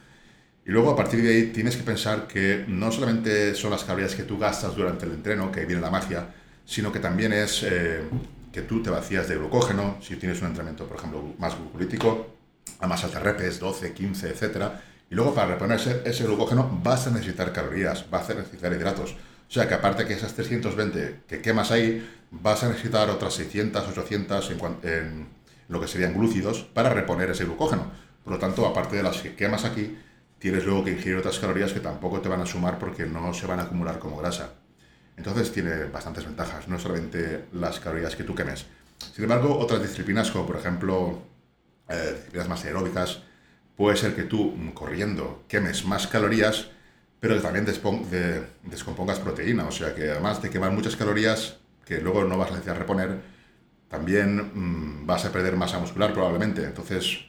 Y 0.65 0.71
luego 0.71 0.91
a 0.91 0.95
partir 0.95 1.23
de 1.23 1.29
ahí 1.29 1.43
tienes 1.47 1.75
que 1.75 1.83
pensar 1.83 2.27
que 2.27 2.65
no 2.67 2.91
solamente 2.91 3.55
son 3.55 3.71
las 3.71 3.83
calorías 3.83 4.13
que 4.13 4.23
tú 4.23 4.37
gastas 4.37 4.75
durante 4.75 5.05
el 5.05 5.13
entreno, 5.13 5.51
que 5.51 5.65
viene 5.65 5.81
la 5.81 5.89
magia, 5.89 6.27
sino 6.65 6.91
que 6.91 6.99
también 6.99 7.33
es 7.33 7.63
eh, 7.63 8.01
que 8.51 8.61
tú 8.61 8.83
te 8.83 8.89
vacías 8.89 9.27
de 9.27 9.37
glucógeno, 9.37 9.97
si 10.01 10.17
tienes 10.17 10.39
un 10.41 10.47
entrenamiento, 10.47 10.85
por 10.87 10.97
ejemplo, 10.97 11.33
más 11.39 11.57
glucolítico, 11.57 12.35
a 12.79 12.87
más 12.87 13.03
altas 13.03 13.23
repes, 13.23 13.59
12, 13.59 13.93
15, 13.93 14.29
etc. 14.29 14.65
Y 15.09 15.15
luego 15.15 15.33
para 15.33 15.47
reponer 15.47 15.79
ese, 16.05 16.23
glucógeno 16.23 16.79
vas 16.83 17.07
a 17.07 17.11
necesitar 17.11 17.51
calorías, 17.51 18.09
vas 18.09 18.29
a 18.29 18.35
necesitar 18.35 18.71
hidratos. 18.71 19.11
O 19.11 19.53
sea 19.53 19.67
que 19.67 19.73
aparte 19.73 20.05
que 20.05 20.13
esas 20.13 20.33
320 20.33 21.21
que 21.27 21.41
quemas 21.41 21.71
ahí, 21.71 22.07
vas 22.29 22.63
a 22.63 22.69
necesitar 22.69 23.09
otras 23.09 23.33
600, 23.33 23.87
800 23.89 24.51
en, 24.51 24.89
en 24.89 25.27
lo 25.67 25.81
que 25.81 25.87
serían 25.87 26.13
glúcidos 26.13 26.61
para 26.61 26.89
reponer 26.89 27.31
ese 27.31 27.45
glucógeno. 27.45 27.91
Por 28.23 28.33
lo 28.33 28.39
tanto, 28.39 28.65
aparte 28.65 28.95
de 28.95 29.03
las 29.03 29.17
que 29.17 29.35
quemas 29.35 29.65
aquí, 29.65 29.97
tienes 30.41 30.65
luego 30.65 30.83
que 30.83 30.91
ingerir 30.93 31.17
otras 31.17 31.37
calorías 31.37 31.71
que 31.71 31.79
tampoco 31.79 32.19
te 32.19 32.27
van 32.27 32.41
a 32.41 32.47
sumar 32.47 32.79
porque 32.79 33.05
no 33.05 33.31
se 33.31 33.45
van 33.45 33.59
a 33.59 33.63
acumular 33.63 33.99
como 33.99 34.17
grasa. 34.17 34.53
Entonces 35.15 35.51
tiene 35.51 35.85
bastantes 35.85 36.25
ventajas, 36.25 36.67
no 36.67 36.79
solamente 36.79 37.45
las 37.53 37.79
calorías 37.79 38.15
que 38.15 38.23
tú 38.23 38.33
quemes. 38.33 38.65
Sin 39.13 39.23
embargo, 39.23 39.55
otras 39.59 39.83
disciplinas 39.83 40.31
como 40.31 40.47
por 40.47 40.55
ejemplo 40.55 41.21
eh, 41.87 42.13
disciplinas 42.15 42.49
más 42.49 42.65
aeróbicas, 42.65 43.21
puede 43.75 43.95
ser 43.97 44.15
que 44.15 44.23
tú 44.23 44.55
mm, 44.57 44.71
corriendo 44.71 45.43
quemes 45.47 45.85
más 45.85 46.07
calorías, 46.07 46.69
pero 47.19 47.35
que 47.35 47.41
también 47.41 47.65
descompongas 48.63 49.19
proteína. 49.19 49.67
O 49.67 49.71
sea 49.71 49.93
que 49.93 50.09
además 50.09 50.41
de 50.41 50.49
quemar 50.49 50.71
muchas 50.71 50.95
calorías 50.95 51.57
que 51.85 52.01
luego 52.01 52.23
no 52.23 52.35
vas 52.35 52.47
a 52.47 52.53
necesitar 52.53 52.79
reponer, 52.79 53.21
también 53.89 54.37
mm, 54.55 55.05
vas 55.05 55.23
a 55.25 55.31
perder 55.31 55.55
masa 55.55 55.77
muscular 55.77 56.13
probablemente. 56.13 56.63
Entonces, 56.63 57.19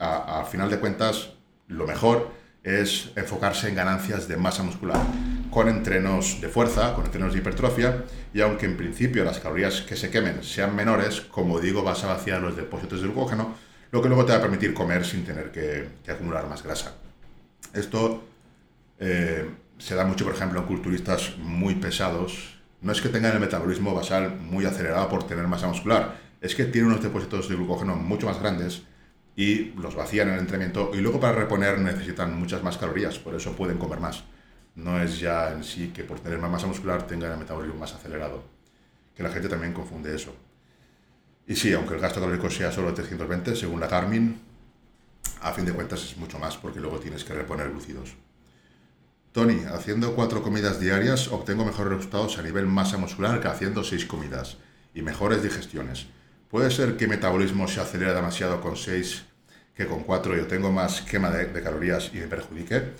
a, 0.00 0.44
final 0.44 0.70
de 0.70 0.80
cuentas, 0.80 1.34
lo 1.68 1.86
mejor 1.86 2.37
es 2.68 3.10
enfocarse 3.16 3.68
en 3.68 3.74
ganancias 3.74 4.28
de 4.28 4.36
masa 4.36 4.62
muscular 4.62 5.00
con 5.50 5.68
entrenos 5.68 6.40
de 6.40 6.48
fuerza, 6.48 6.94
con 6.94 7.06
entrenos 7.06 7.32
de 7.32 7.38
hipertrofia, 7.38 8.04
y 8.34 8.42
aunque 8.42 8.66
en 8.66 8.76
principio 8.76 9.24
las 9.24 9.38
calorías 9.38 9.80
que 9.80 9.96
se 9.96 10.10
quemen 10.10 10.44
sean 10.44 10.76
menores, 10.76 11.22
como 11.22 11.58
digo, 11.60 11.82
vas 11.82 12.04
a 12.04 12.08
vaciar 12.08 12.42
los 12.42 12.56
depósitos 12.56 13.00
de 13.00 13.06
glucógeno, 13.06 13.54
lo 13.90 14.02
que 14.02 14.08
luego 14.08 14.26
te 14.26 14.32
va 14.32 14.38
a 14.38 14.42
permitir 14.42 14.74
comer 14.74 15.04
sin 15.06 15.24
tener 15.24 15.50
que, 15.50 15.88
acumular 16.10 16.46
más 16.46 16.62
grasa. 16.62 16.94
Esto 17.72 18.22
eh, 19.00 19.48
se 19.78 19.94
da 19.94 20.04
mucho, 20.04 20.24
por 20.24 20.34
ejemplo, 20.34 20.60
en 20.60 20.66
culturistas 20.66 21.36
muy 21.38 21.76
pesados. 21.76 22.58
No 22.82 22.92
es 22.92 23.00
que 23.00 23.08
tengan 23.08 23.32
el 23.32 23.40
metabolismo 23.40 23.94
basal 23.94 24.36
muy 24.36 24.66
acelerado 24.66 25.08
por 25.08 25.26
tener 25.26 25.46
masa 25.46 25.68
muscular, 25.68 26.16
es 26.40 26.54
que 26.54 26.64
tienen 26.64 26.90
unos 26.90 27.02
depósitos 27.02 27.48
de 27.48 27.56
glucógeno 27.56 27.96
mucho 27.96 28.26
más 28.26 28.38
grandes 28.38 28.82
y 29.38 29.72
los 29.80 29.94
vacían 29.94 30.26
en 30.26 30.34
el 30.34 30.40
entrenamiento 30.40 30.90
y 30.92 30.96
luego 30.96 31.20
para 31.20 31.32
reponer 31.32 31.78
necesitan 31.78 32.36
muchas 32.36 32.60
más 32.64 32.76
calorías, 32.76 33.20
por 33.20 33.36
eso 33.36 33.52
pueden 33.52 33.78
comer 33.78 34.00
más. 34.00 34.24
No 34.74 35.00
es 35.00 35.20
ya 35.20 35.52
en 35.52 35.62
sí 35.62 35.92
que 35.94 36.02
por 36.02 36.18
tener 36.18 36.40
más 36.40 36.50
masa 36.50 36.66
muscular 36.66 37.06
tengan 37.06 37.30
el 37.30 37.38
metabolismo 37.38 37.78
más 37.78 37.94
acelerado, 37.94 38.42
que 39.14 39.22
la 39.22 39.30
gente 39.30 39.48
también 39.48 39.72
confunde 39.72 40.12
eso. 40.12 40.34
Y 41.46 41.54
sí, 41.54 41.72
aunque 41.72 41.94
el 41.94 42.00
gasto 42.00 42.20
calórico 42.20 42.50
sea 42.50 42.72
solo 42.72 42.92
320, 42.92 43.54
según 43.54 43.78
la 43.78 43.86
Garmin, 43.86 44.40
a 45.40 45.52
fin 45.52 45.64
de 45.64 45.72
cuentas 45.72 46.02
es 46.02 46.16
mucho 46.16 46.40
más 46.40 46.56
porque 46.56 46.80
luego 46.80 46.98
tienes 46.98 47.22
que 47.22 47.32
reponer 47.32 47.68
lúcidos. 47.68 48.16
Tony, 49.30 49.60
haciendo 49.72 50.16
cuatro 50.16 50.42
comidas 50.42 50.80
diarias 50.80 51.28
obtengo 51.28 51.64
mejores 51.64 51.92
resultados 51.92 52.38
a 52.38 52.42
nivel 52.42 52.66
masa 52.66 52.98
muscular 52.98 53.40
que 53.40 53.46
haciendo 53.46 53.84
seis 53.84 54.04
comidas 54.04 54.56
y 54.94 55.02
mejores 55.02 55.44
digestiones. 55.44 56.08
¿Puede 56.50 56.70
ser 56.70 56.96
que 56.96 57.06
mi 57.06 57.16
metabolismo 57.16 57.68
se 57.68 57.80
acelera 57.80 58.14
demasiado 58.14 58.60
con 58.60 58.76
seis 58.76 59.24
que 59.74 59.86
con 59.86 60.02
cuatro 60.02 60.34
yo 60.34 60.46
tengo 60.46 60.72
más 60.72 61.02
quema 61.02 61.30
de, 61.30 61.62
calorías 61.62 62.10
y 62.12 62.18
me 62.18 62.26
perjudique? 62.26 62.92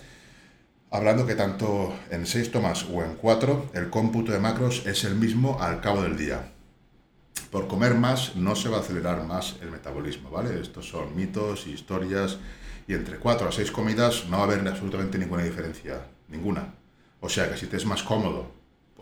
Hablando 0.90 1.26
que 1.26 1.34
tanto 1.34 1.94
en 2.10 2.26
seis 2.26 2.50
tomas 2.50 2.84
o 2.84 3.02
en 3.02 3.14
cuatro, 3.14 3.70
el 3.74 3.90
cómputo 3.90 4.32
de 4.32 4.38
macros 4.38 4.86
es 4.86 5.04
el 5.04 5.14
mismo 5.14 5.62
al 5.62 5.80
cabo 5.80 6.02
del 6.02 6.16
día 6.16 6.52
por 7.50 7.66
comer 7.66 7.94
más 7.94 8.36
no 8.36 8.54
se 8.54 8.68
va 8.68 8.78
a 8.78 8.80
acelerar 8.80 9.24
más 9.24 9.56
el 9.62 9.70
metabolismo, 9.70 10.30
¿vale? 10.30 10.60
Estos 10.60 10.88
son 10.88 11.16
mitos, 11.16 11.66
historias, 11.66 12.38
y 12.86 12.94
entre 12.94 13.18
4 13.18 13.48
a 13.48 13.52
6 13.52 13.70
comidas 13.70 14.26
no 14.28 14.38
va 14.38 14.44
a 14.44 14.46
haber 14.46 14.66
absolutamente 14.66 15.18
ninguna 15.18 15.42
diferencia, 15.42 16.06
ninguna. 16.28 16.74
O 17.20 17.28
sea 17.28 17.50
que 17.50 17.56
si 17.56 17.66
te 17.66 17.76
es 17.76 17.86
más 17.86 18.02
cómodo 18.02 18.57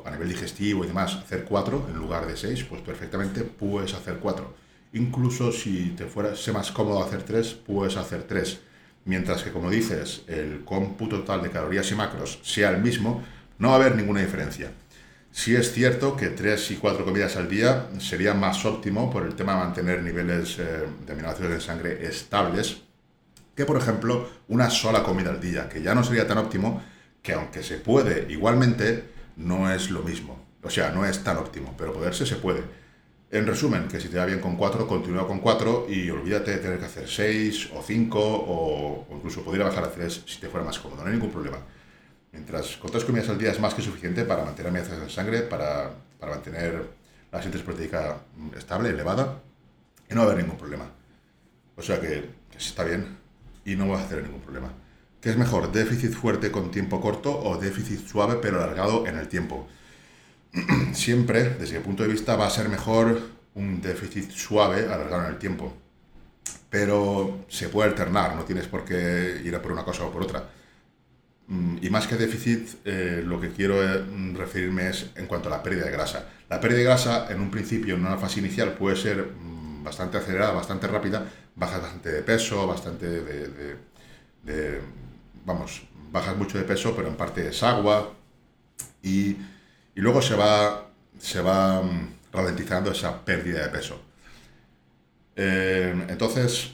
a 0.06 0.10
nivel 0.10 0.28
digestivo 0.28 0.84
y 0.84 0.88
demás 0.88 1.14
hacer 1.16 1.44
4 1.44 1.88
en 1.90 1.96
lugar 1.96 2.26
de 2.26 2.36
6, 2.36 2.64
pues 2.64 2.82
perfectamente 2.82 3.42
puedes 3.42 3.94
hacer 3.94 4.18
4. 4.18 4.54
Incluso 4.92 5.52
si 5.52 5.90
te 5.90 6.06
fuera 6.06 6.32
más 6.52 6.70
cómodo 6.70 7.02
hacer 7.02 7.22
3, 7.22 7.54
puedes 7.66 7.96
hacer 7.96 8.22
3. 8.22 8.60
Mientras 9.04 9.42
que, 9.42 9.52
como 9.52 9.70
dices, 9.70 10.22
el 10.26 10.64
cómputo 10.64 11.20
total 11.20 11.42
de 11.42 11.50
calorías 11.50 11.90
y 11.90 11.94
macros 11.94 12.40
sea 12.42 12.70
el 12.70 12.82
mismo, 12.82 13.22
no 13.58 13.68
va 13.68 13.74
a 13.74 13.76
haber 13.78 13.96
ninguna 13.96 14.20
diferencia. 14.20 14.70
Sí 15.30 15.54
es 15.54 15.72
cierto 15.72 16.16
que 16.16 16.28
tres 16.28 16.70
y 16.70 16.76
cuatro 16.76 17.04
comidas 17.04 17.36
al 17.36 17.48
día 17.48 17.88
sería 17.98 18.32
más 18.32 18.64
óptimo 18.64 19.10
por 19.10 19.24
el 19.24 19.34
tema 19.34 19.52
de 19.52 19.58
mantener 19.58 20.02
niveles 20.02 20.58
eh, 20.58 20.86
de 21.06 21.12
aminoácidos 21.12 21.52
en 21.52 21.60
sangre 21.60 22.06
estables 22.06 22.86
que, 23.56 23.64
por 23.64 23.76
ejemplo, 23.78 24.28
una 24.48 24.70
sola 24.70 25.02
comida 25.02 25.30
al 25.30 25.40
día, 25.40 25.68
que 25.68 25.82
ya 25.82 25.94
no 25.94 26.04
sería 26.04 26.26
tan 26.26 26.38
óptimo, 26.38 26.82
que 27.22 27.32
aunque 27.32 27.62
se 27.62 27.78
puede 27.78 28.30
igualmente, 28.30 29.04
no 29.36 29.70
es 29.70 29.90
lo 29.90 30.02
mismo. 30.02 30.38
O 30.62 30.70
sea, 30.70 30.90
no 30.90 31.04
es 31.04 31.22
tan 31.22 31.36
óptimo, 31.36 31.74
pero 31.78 31.92
poderse 31.92 32.26
se 32.26 32.36
puede. 32.36 32.62
En 33.30 33.46
resumen, 33.46 33.88
que 33.88 34.00
si 34.00 34.08
te 34.08 34.18
va 34.18 34.24
bien 34.24 34.40
con 34.40 34.56
cuatro, 34.56 34.86
continúa 34.86 35.26
con 35.26 35.40
cuatro 35.40 35.86
y 35.88 36.08
olvídate 36.10 36.52
de 36.52 36.58
tener 36.58 36.78
que 36.78 36.84
hacer 36.84 37.08
seis 37.08 37.68
o 37.74 37.82
cinco 37.82 38.20
o, 38.20 39.06
incluso 39.14 39.42
podría 39.42 39.64
bajar 39.64 39.84
a 39.84 39.90
tres 39.90 40.22
si 40.26 40.38
te 40.38 40.48
fuera 40.48 40.64
más 40.64 40.78
cómodo, 40.78 41.02
no 41.02 41.08
hay 41.08 41.14
ningún 41.14 41.30
problema. 41.30 41.58
Mientras 42.32 42.76
con 42.76 42.90
tres 42.90 43.04
comidas 43.04 43.28
al 43.28 43.38
día 43.38 43.50
es 43.50 43.60
más 43.60 43.74
que 43.74 43.82
suficiente 43.82 44.24
para 44.24 44.44
mantener 44.44 44.76
azúcar 44.76 45.02
en 45.02 45.10
sangre, 45.10 45.40
para, 45.42 45.90
para 46.20 46.32
mantener 46.34 46.82
la 47.32 47.42
síntesis 47.42 47.64
proteica 47.64 48.18
estable, 48.56 48.90
elevada, 48.90 49.40
y 50.08 50.14
no 50.14 50.20
va 50.20 50.28
a 50.28 50.30
haber 50.30 50.44
ningún 50.44 50.58
problema. 50.58 50.88
O 51.76 51.82
sea 51.82 52.00
que, 52.00 52.30
está 52.56 52.84
bien 52.84 53.18
y 53.64 53.74
no 53.76 53.88
va 53.88 54.00
a 54.00 54.04
hacer 54.04 54.22
ningún 54.22 54.40
problema. 54.40 54.72
¿Qué 55.26 55.32
es 55.32 55.36
mejor, 55.36 55.72
déficit 55.72 56.12
fuerte 56.12 56.52
con 56.52 56.70
tiempo 56.70 57.00
corto 57.00 57.36
o 57.36 57.58
déficit 57.58 58.06
suave 58.06 58.36
pero 58.40 58.62
alargado 58.62 59.08
en 59.08 59.16
el 59.16 59.26
tiempo? 59.26 59.66
Siempre, 60.92 61.56
desde 61.58 61.78
mi 61.78 61.84
punto 61.84 62.04
de 62.04 62.10
vista, 62.10 62.36
va 62.36 62.46
a 62.46 62.50
ser 62.50 62.68
mejor 62.68 63.20
un 63.54 63.80
déficit 63.82 64.30
suave 64.30 64.84
alargado 64.84 65.24
en 65.24 65.32
el 65.32 65.38
tiempo. 65.38 65.76
Pero 66.70 67.44
se 67.48 67.68
puede 67.70 67.90
alternar, 67.90 68.36
no 68.36 68.44
tienes 68.44 68.68
por 68.68 68.84
qué 68.84 69.42
ir 69.44 69.58
por 69.58 69.72
una 69.72 69.82
cosa 69.82 70.04
o 70.04 70.12
por 70.12 70.22
otra. 70.22 70.48
Mm, 71.48 71.78
y 71.82 71.90
más 71.90 72.06
que 72.06 72.14
déficit, 72.14 72.68
eh, 72.84 73.20
lo 73.26 73.40
que 73.40 73.50
quiero 73.50 73.82
eh, 73.82 74.04
referirme 74.32 74.90
es 74.90 75.10
en 75.16 75.26
cuanto 75.26 75.48
a 75.48 75.56
la 75.56 75.60
pérdida 75.60 75.86
de 75.86 75.90
grasa. 75.90 76.24
La 76.48 76.60
pérdida 76.60 76.78
de 76.78 76.84
grasa, 76.84 77.26
en 77.32 77.40
un 77.40 77.50
principio, 77.50 77.96
en 77.96 78.06
una 78.06 78.16
fase 78.16 78.38
inicial, 78.38 78.74
puede 78.74 78.94
ser 78.94 79.26
mm, 79.26 79.82
bastante 79.82 80.18
acelerada, 80.18 80.52
bastante 80.52 80.86
rápida, 80.86 81.26
bajas 81.56 81.82
bastante 81.82 82.12
de 82.12 82.22
peso, 82.22 82.64
bastante 82.68 83.08
de, 83.08 83.76
vamos, 85.46 85.82
bajas 86.12 86.36
mucho 86.36 86.58
de 86.58 86.64
peso, 86.64 86.94
pero 86.94 87.08
en 87.08 87.16
parte 87.16 87.48
es 87.48 87.62
agua, 87.62 88.12
y, 89.02 89.30
y 89.30 90.00
luego 90.00 90.20
se 90.20 90.34
va, 90.34 90.90
se 91.18 91.40
va 91.40 91.82
mm, 91.82 92.14
ralentizando 92.32 92.90
esa 92.90 93.24
pérdida 93.24 93.62
de 93.62 93.68
peso. 93.70 94.00
Eh, 95.36 96.06
entonces, 96.08 96.72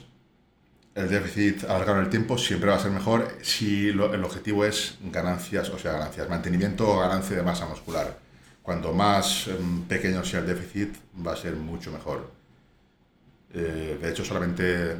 el 0.95 1.09
déficit 1.09 1.63
alargado 1.65 1.99
en 1.99 2.05
el 2.05 2.09
tiempo 2.09 2.37
siempre 2.37 2.69
va 2.69 2.75
a 2.75 2.79
ser 2.79 2.91
mejor 2.91 3.37
si 3.41 3.89
el 3.89 4.23
objetivo 4.23 4.65
es 4.65 4.97
ganancias, 5.11 5.69
o 5.69 5.79
sea, 5.79 5.93
ganancias, 5.93 6.29
mantenimiento 6.29 6.89
o 6.89 6.99
ganancia 6.99 7.37
de 7.37 7.43
masa 7.43 7.65
muscular. 7.67 8.17
Cuanto 8.61 8.93
más 8.93 9.47
em, 9.47 9.83
pequeño 9.83 10.23
sea 10.23 10.39
el 10.39 10.47
déficit, 10.47 10.95
va 11.25 11.33
a 11.33 11.35
ser 11.35 11.55
mucho 11.55 11.91
mejor. 11.91 12.31
Eh, 13.53 13.99
de 14.01 14.09
hecho, 14.09 14.23
solamente 14.23 14.95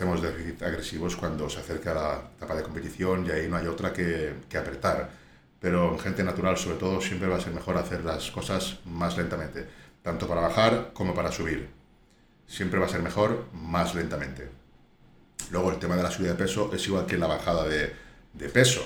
hacemos 0.00 0.22
déficit 0.22 0.62
agresivos 0.62 1.14
cuando 1.14 1.50
se 1.50 1.60
acerca 1.60 1.92
la 1.92 2.22
etapa 2.34 2.54
de 2.54 2.62
competición 2.62 3.26
y 3.26 3.32
ahí 3.32 3.48
no 3.48 3.58
hay 3.58 3.66
otra 3.66 3.92
que, 3.92 4.32
que 4.48 4.56
apretar. 4.56 5.10
Pero 5.60 5.92
en 5.92 5.98
gente 5.98 6.24
natural, 6.24 6.56
sobre 6.56 6.78
todo, 6.78 7.02
siempre 7.02 7.28
va 7.28 7.36
a 7.36 7.40
ser 7.40 7.52
mejor 7.52 7.76
hacer 7.76 8.02
las 8.02 8.30
cosas 8.30 8.78
más 8.86 9.18
lentamente, 9.18 9.66
tanto 10.02 10.26
para 10.26 10.40
bajar 10.40 10.92
como 10.94 11.14
para 11.14 11.30
subir. 11.30 11.68
Siempre 12.46 12.80
va 12.80 12.86
a 12.86 12.88
ser 12.88 13.02
mejor 13.02 13.44
más 13.52 13.94
lentamente. 13.94 14.48
Luego 15.50 15.70
el 15.70 15.78
tema 15.78 15.96
de 15.96 16.02
la 16.02 16.10
subida 16.10 16.30
de 16.30 16.38
peso 16.38 16.70
es 16.72 16.86
igual 16.86 17.04
que 17.04 17.18
la 17.18 17.26
bajada 17.26 17.68
de, 17.68 17.92
de 18.32 18.48
peso. 18.48 18.80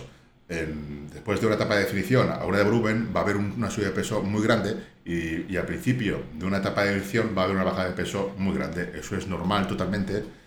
después 0.49 1.41
de 1.41 1.47
una 1.47 1.55
etapa 1.55 1.77
de 1.77 1.85
definición 1.85 2.29
a 2.29 2.45
una 2.45 2.59
de 2.59 2.65
volumen 2.65 3.13
va 3.15 3.21
a 3.21 3.23
haber 3.23 3.37
una 3.37 3.71
subida 3.71 3.91
de 3.91 3.95
peso 3.95 4.21
muy 4.21 4.43
grande 4.43 4.75
y, 5.05 5.53
y, 5.53 5.57
al 5.57 5.65
principio 5.65 6.25
de 6.33 6.45
una 6.45 6.59
etapa 6.59 6.83
de 6.83 6.95
definición 6.95 7.35
va 7.39 7.43
a 7.43 7.45
haber 7.45 7.57
una 7.57 7.67
bajada 7.67 7.91
de 7.91 7.95
peso 7.95 8.35
muy 8.37 8.53
grande. 8.53 8.91
Eso 8.99 9.15
es 9.17 9.29
normal 9.29 9.69
totalmente 9.69 10.43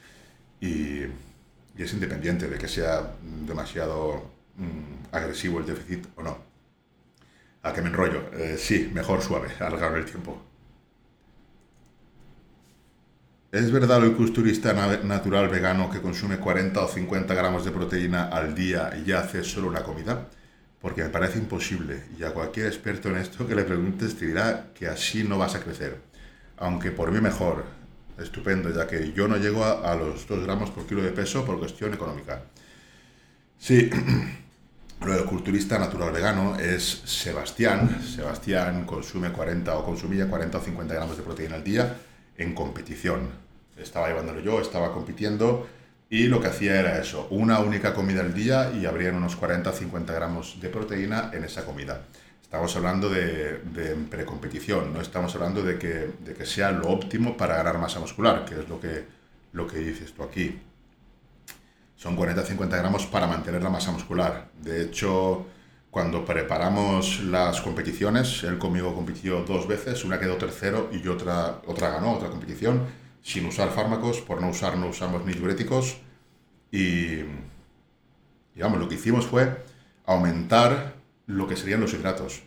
y, 0.60 1.04
y 1.78 1.84
es 1.84 1.93
independiente 1.93 2.48
de 2.48 2.58
que 2.58 2.67
sea 2.67 3.13
demasiado 3.46 4.32
mm, 4.56 5.15
agresivo 5.15 5.60
el 5.60 5.65
déficit 5.65 6.08
o 6.15 6.24
no. 6.24 6.38
A 7.63 7.74
que 7.74 7.82
me 7.82 7.89
enrollo. 7.89 8.30
Eh, 8.34 8.58
sí, 8.58 8.89
mejor 8.93 9.22
suave, 9.22 9.50
alargar 9.60 9.96
el 9.98 10.06
tiempo. 10.06 10.41
¿Es 13.52 13.72
verdad 13.72 14.04
el 14.04 14.13
culturista 14.15 14.74
natural 15.04 15.48
vegano 15.50 15.89
que 15.89 16.02
consume 16.02 16.38
40 16.38 16.82
o 16.82 16.88
50 16.88 17.34
gramos 17.34 17.63
de 17.63 17.72
proteína 17.72 18.28
al 18.28 18.54
día 18.54 18.91
y 18.98 19.06
ya 19.06 19.20
hace 19.22 19.43
solo 19.43 19.67
una 19.70 19.84
comida? 19.84 20.28
Porque 20.82 21.04
me 21.04 21.10
parece 21.10 21.39
imposible 21.39 22.04
y 22.20 22.24
a 22.24 22.34
cualquier 22.34 22.67
experto 22.67 23.10
en 23.10 23.17
esto 23.17 23.48
que 23.48 23.56
le 23.56 23.63
preguntes 23.63 24.17
te 24.17 24.28
dirá 24.28 24.67
que 24.76 24.88
así 24.88 25.24
no 25.24 25.38
vas 25.38 25.56
a 25.56 25.62
crecer. 25.62 25.98
Aunque 26.58 26.91
por 26.91 27.12
mí 27.12 27.22
mejor, 27.22 27.63
estupendo, 28.17 28.69
ya 28.73 28.88
que 28.88 29.13
yo 29.13 29.27
no 29.27 29.38
llego 29.38 29.63
a, 29.63 29.95
los 29.95 30.27
2 30.27 30.43
gramos 30.43 30.71
por 30.71 30.86
kilo 30.86 31.01
de 31.01 31.12
peso 31.12 31.45
por 31.45 31.60
cuestión 31.60 31.93
económica. 31.93 32.43
Sí, 33.58 33.89
el 35.01 35.25
culturista 35.25 35.77
natural 35.77 36.12
vegano 36.12 36.58
es 36.58 37.01
Sebastián. 37.06 38.01
Sebastián 38.03 38.86
consume 38.86 39.32
40 39.32 39.77
o 39.77 39.86
consumía 39.86 40.27
40 40.27 40.58
o 40.58 40.62
50 40.62 40.93
gramos 40.93 41.17
de 41.17 41.23
proteína 41.23 41.56
al 41.56 41.63
día 41.63 41.95
en 42.38 42.53
competición. 42.53 43.30
Estaba 43.77 44.08
llevándolo 44.08 44.39
yo, 44.39 44.60
estaba 44.60 44.91
compitiendo 44.91 45.67
y 46.10 46.27
lo 46.27 46.39
que 46.39 46.47
hacía 46.47 46.80
era 46.80 46.99
eso, 46.99 47.27
una 47.32 47.60
única 47.60 47.93
comida 47.93 48.21
al 48.21 48.34
día 48.34 48.71
y 48.71 48.86
habrían 48.86 49.15
unos 49.15 49.36
40 49.36 49.69
o 49.69 49.73
50 49.73 50.13
gramos 50.13 50.58
de 50.62 50.69
proteína 50.69 51.32
en 51.34 51.43
esa 51.43 51.65
comida. 51.65 52.06
Estamos 52.47 52.73
hablando 52.77 53.10
de, 53.10 53.60
precompetición, 54.10 54.93
no 54.93 55.01
estamos 55.01 55.36
hablando 55.36 55.63
de 55.63 55.77
que, 55.77 56.13
de 56.23 56.33
que 56.33 56.45
sea 56.45 56.71
lo 56.71 56.88
óptimo 56.88 57.36
para 57.36 57.57
ganar 57.57 57.77
masa 57.77 57.99
muscular, 57.99 58.45
que 58.45 58.57
es 58.57 58.69
lo 58.69 58.79
que, 58.79 59.05
lo 59.51 59.67
que 59.67 59.79
dices 59.79 60.13
tú 60.13 60.23
aquí. 60.23 60.57
Son 61.97 62.15
40-50 62.15 62.69
gramos 62.69 63.05
para 63.05 63.27
mantener 63.27 63.62
la 63.62 63.69
masa 63.69 63.91
muscular. 63.91 64.47
De 64.62 64.81
hecho, 64.81 65.45
cuando 65.91 66.23
preparamos 66.23 67.19
las 67.19 67.60
competiciones, 67.60 68.45
él 68.45 68.57
conmigo 68.57 68.95
compitió 68.95 69.43
dos 69.43 69.67
veces, 69.67 70.05
una 70.05 70.17
quedó 70.17 70.38
tercero 70.38 70.89
y 70.93 71.05
otra, 71.10 71.60
otra 71.65 71.89
ganó, 71.89 72.13
otra 72.13 72.29
competición, 72.29 72.83
sin 73.21 73.45
usar 73.45 73.71
fármacos, 73.71 74.21
por 74.21 74.39
no 74.39 74.47
usar 74.47 74.77
no 74.77 74.88
usamos 74.88 75.25
ni 75.25 75.33
diuréticos. 75.33 75.97
Y, 76.71 77.23
digamos, 78.55 78.79
lo 78.79 78.88
que 78.88 78.95
hicimos 78.95 79.27
fue 79.27 79.65
aumentar 80.05 80.96
lo 81.28 81.48
que 81.48 81.56
serían 81.56 81.82
los 81.82 81.94
hidratos. 81.94 82.42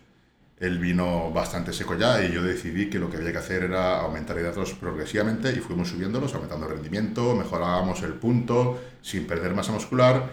El 0.59 0.79
vino 0.79 1.31
bastante 1.31 1.73
seco 1.73 1.97
ya 1.97 2.23
y 2.23 2.33
yo 2.33 2.43
decidí 2.43 2.90
que 2.90 2.99
lo 2.99 3.09
que 3.09 3.16
había 3.16 3.33
que 3.33 3.38
hacer 3.38 3.62
era 3.62 4.01
aumentar 4.01 4.37
hidratos 4.37 4.75
progresivamente 4.75 5.51
y 5.53 5.57
fuimos 5.61 5.88
subiéndolos, 5.88 6.35
aumentando 6.35 6.66
el 6.66 6.73
rendimiento, 6.73 7.35
mejorábamos 7.35 8.03
el 8.03 8.14
punto 8.14 8.79
sin 9.01 9.27
perder 9.27 9.55
masa 9.55 9.73
muscular 9.73 10.29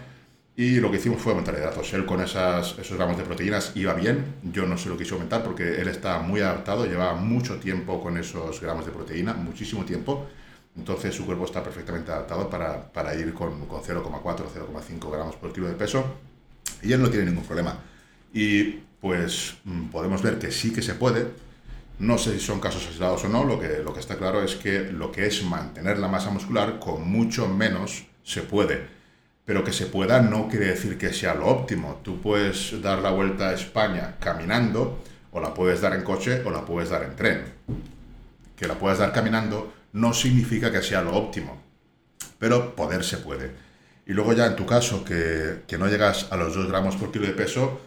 y 0.58 0.80
lo 0.80 0.90
que 0.92 0.98
hicimos 0.98 1.22
fue 1.22 1.32
aumentar 1.32 1.56
hidratos. 1.56 1.94
Él 1.94 2.06
con 2.06 2.20
esas, 2.20 2.78
esos 2.78 2.98
gramos 2.98 3.18
de 3.18 3.24
proteínas 3.24 3.72
iba 3.76 3.94
bien, 3.94 4.36
yo 4.44 4.66
no 4.66 4.78
se 4.78 4.90
lo 4.90 4.98
quise 4.98 5.14
aumentar 5.14 5.44
porque 5.44 5.80
él 5.80 5.88
está 5.88 6.20
muy 6.20 6.42
adaptado, 6.42 6.86
lleva 6.86 7.14
mucho 7.14 7.58
tiempo 7.60 8.02
con 8.02 8.18
esos 8.18 8.60
gramos 8.60 8.86
de 8.86 8.92
proteína, 8.92 9.34
muchísimo 9.34 9.86
tiempo, 9.86 10.28
entonces 10.76 11.16
su 11.16 11.26
cuerpo 11.26 11.46
está 11.46 11.64
perfectamente 11.64 12.12
adaptado 12.12 12.50
para, 12.50 12.92
para 12.92 13.16
ir 13.16 13.34
con, 13.34 13.66
con 13.66 13.82
0,4 13.82 14.24
0,5 14.24 15.12
gramos 15.12 15.36
por 15.38 15.54
kilo 15.54 15.68
de 15.68 15.74
peso 15.74 16.04
y 16.82 16.92
él 16.92 17.02
no 17.02 17.10
tiene 17.10 17.28
ningún 17.28 17.46
problema. 17.46 17.78
Y 18.34 18.82
pues 19.02 19.56
mm, 19.64 19.88
podemos 19.88 20.22
ver 20.22 20.40
que 20.40 20.52
sí 20.52 20.74
que 20.74 20.82
se 20.82 20.96
puede. 20.96 21.28
No 22.00 22.18
sé 22.18 22.34
si 22.34 22.46
son 22.46 22.60
casos 22.60 22.86
aislados 22.88 23.24
o 23.26 23.30
no, 23.30 23.44
lo 23.44 23.60
que, 23.60 23.80
lo 23.84 23.94
que 23.94 24.00
está 24.00 24.18
claro 24.18 24.44
es 24.44 24.56
que 24.56 24.92
lo 24.92 25.12
que 25.12 25.26
es 25.26 25.44
mantener 25.44 25.98
la 25.98 26.08
masa 26.08 26.30
muscular 26.30 26.80
con 26.80 27.10
mucho 27.10 27.48
menos 27.48 28.06
se 28.24 28.42
puede. 28.42 28.88
Pero 29.46 29.64
que 29.64 29.74
se 29.74 29.88
pueda 29.88 30.22
no 30.22 30.48
quiere 30.48 30.68
decir 30.68 30.98
que 30.98 31.14
sea 31.14 31.34
lo 31.34 31.48
óptimo. 31.48 32.02
Tú 32.04 32.22
puedes 32.22 32.82
dar 32.82 33.00
la 33.00 33.12
vuelta 33.12 33.50
a 33.50 33.54
España 33.54 34.16
caminando, 34.20 35.02
o 35.32 35.40
la 35.40 35.54
puedes 35.54 35.82
dar 35.82 35.94
en 35.94 36.04
coche, 36.04 36.44
o 36.44 36.52
la 36.52 36.66
puedes 36.66 36.90
dar 36.90 37.04
en 37.04 37.16
tren. 37.16 37.46
Que 38.56 38.68
la 38.68 38.76
puedas 38.76 39.00
dar 39.00 39.14
caminando 39.14 39.74
no 39.94 40.14
significa 40.14 40.72
que 40.72 40.82
sea 40.82 41.02
lo 41.02 41.16
óptimo, 41.16 41.62
pero 42.40 42.76
poder 42.76 43.04
se 43.04 43.18
puede. 43.18 43.52
Y 44.06 44.14
luego 44.14 44.34
ya 44.34 44.46
en 44.46 44.56
tu 44.56 44.66
caso, 44.66 45.04
que, 45.04 45.64
que 45.68 45.78
no 45.78 45.88
llegas 45.88 46.28
a 46.32 46.38
los 46.38 46.56
2 46.56 46.68
gramos 46.68 46.96
por 46.96 47.12
kilo 47.12 47.26
de 47.26 47.34
peso, 47.34 47.82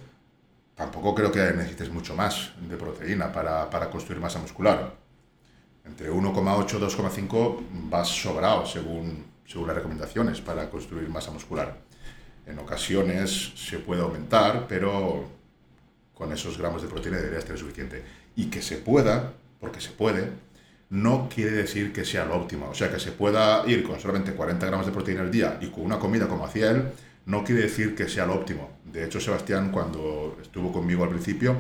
tampoco 0.81 1.15
creo 1.15 1.31
que 1.31 1.41
necesites 1.53 1.91
mucho 1.91 2.17
más 2.17 2.53
de 2.59 2.75
proteína 2.75 3.31
para, 3.31 3.69
para 3.69 3.91
construir 3.91 4.19
masa 4.19 4.39
muscular. 4.39 4.95
Entre 5.85 6.11
1,8 6.11 6.79
y 6.79 6.81
2,5 6.81 7.59
vas 7.91 8.09
sobrado 8.09 8.65
según, 8.65 9.27
según 9.47 9.67
las 9.67 9.77
recomendaciones 9.77 10.41
para 10.41 10.71
construir 10.71 11.07
masa 11.11 11.33
muscular. 11.33 11.77
En 12.47 12.59
ocasiones 12.59 13.53
se 13.57 13.79
puede 13.79 14.01
aumentar, 14.01 14.65
pero 14.67 15.29
con 16.15 16.33
esos 16.33 16.57
gramos 16.57 16.81
de 16.81 16.89
proteína 16.89 17.19
debería 17.19 17.41
estar 17.41 17.59
suficiente. 17.59 18.03
Y 18.35 18.47
que 18.47 18.63
se 18.63 18.79
pueda, 18.79 19.35
porque 19.61 19.83
se 19.83 19.91
puede, 19.91 20.31
no 20.89 21.29
quiere 21.29 21.51
decir 21.51 21.93
que 21.93 22.07
sea 22.07 22.25
lo 22.25 22.37
óptimo. 22.37 22.71
O 22.71 22.75
sea, 22.75 22.91
que 22.91 22.99
se 22.99 23.13
pueda 23.13 23.65
ir 23.67 23.83
con 23.83 24.01
solamente 24.01 24.33
40 24.33 24.65
gramos 24.65 24.87
de 24.87 24.93
proteína 24.93 25.21
al 25.21 25.31
día 25.31 25.59
y 25.61 25.67
con 25.67 25.85
una 25.85 25.99
comida 25.99 26.27
como 26.27 26.47
hacía 26.47 26.71
él, 26.71 26.91
no 27.27 27.45
quiere 27.45 27.63
decir 27.63 27.95
que 27.95 28.09
sea 28.09 28.27
lo 28.27 28.35
óptimo. 28.35 28.79
De 28.85 29.05
hecho, 29.05 29.21
Sebastián, 29.21 29.71
cuando 29.71 30.39
estuvo 30.41 30.73
conmigo 30.73 31.05
al 31.05 31.11
principio, 31.11 31.57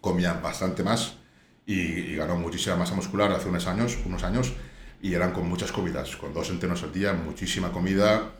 comía 0.00 0.34
bastante 0.34 0.82
más 0.82 1.16
y, 1.66 2.16
ganó 2.16 2.36
muchísima 2.36 2.76
masa 2.76 2.94
muscular 2.94 3.30
hace 3.32 3.48
unos 3.48 3.66
años, 3.66 3.98
unos 4.04 4.22
años 4.24 4.52
y 5.02 5.14
eran 5.14 5.32
con 5.32 5.48
muchas 5.48 5.72
comidas, 5.72 6.16
con 6.16 6.34
dos 6.34 6.50
entrenos 6.50 6.82
al 6.82 6.92
día, 6.92 7.12
muchísima 7.12 7.72
comida. 7.72 8.32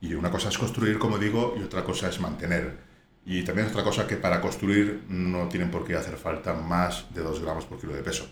Y 0.00 0.14
una 0.14 0.30
cosa 0.30 0.48
es 0.48 0.58
construir, 0.58 0.98
como 0.98 1.18
digo, 1.18 1.54
y 1.58 1.62
otra 1.62 1.84
cosa 1.84 2.08
es 2.08 2.20
mantener. 2.20 2.78
Y 3.24 3.42
también 3.42 3.68
otra 3.68 3.84
cosa 3.84 4.06
que 4.06 4.16
para 4.16 4.40
construir 4.40 5.04
no 5.08 5.48
tienen 5.48 5.70
por 5.70 5.84
qué 5.84 5.94
hacer 5.94 6.16
falta 6.16 6.54
más 6.54 7.12
de 7.14 7.22
2 7.22 7.42
gramos 7.42 7.66
por 7.66 7.78
kilo 7.80 7.94
de 7.94 8.02
peso. 8.02 8.26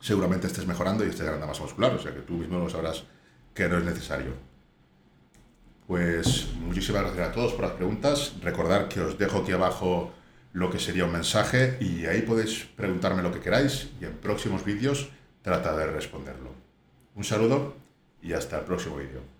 Seguramente 0.00 0.46
estés 0.46 0.66
mejorando 0.66 1.04
y 1.04 1.08
estés 1.08 1.24
ganando 1.24 1.46
masa 1.46 1.62
muscular, 1.62 1.92
o 1.94 1.98
sea 1.98 2.14
que 2.14 2.20
tú 2.20 2.34
mismo 2.34 2.58
lo 2.58 2.68
sabrás 2.68 3.04
que 3.54 3.68
no 3.68 3.78
es 3.78 3.84
necesario. 3.84 4.53
Pues 5.86 6.48
muchísimas 6.60 7.02
gracias 7.02 7.28
a 7.28 7.32
todos 7.32 7.52
por 7.52 7.66
las 7.66 7.72
preguntas. 7.72 8.34
Recordar 8.42 8.88
que 8.88 9.00
os 9.00 9.18
dejo 9.18 9.38
aquí 9.38 9.52
abajo 9.52 10.12
lo 10.54 10.70
que 10.70 10.78
sería 10.78 11.04
un 11.04 11.12
mensaje 11.12 11.76
y 11.80 12.06
ahí 12.06 12.22
podéis 12.22 12.64
preguntarme 12.76 13.22
lo 13.22 13.32
que 13.32 13.40
queráis 13.40 13.90
y 14.00 14.04
en 14.04 14.12
próximos 14.12 14.64
vídeos 14.64 15.10
trataré 15.42 15.86
de 15.86 15.92
responderlo. 15.92 16.54
Un 17.14 17.24
saludo 17.24 17.76
y 18.22 18.32
hasta 18.32 18.60
el 18.60 18.64
próximo 18.64 18.96
vídeo. 18.96 19.33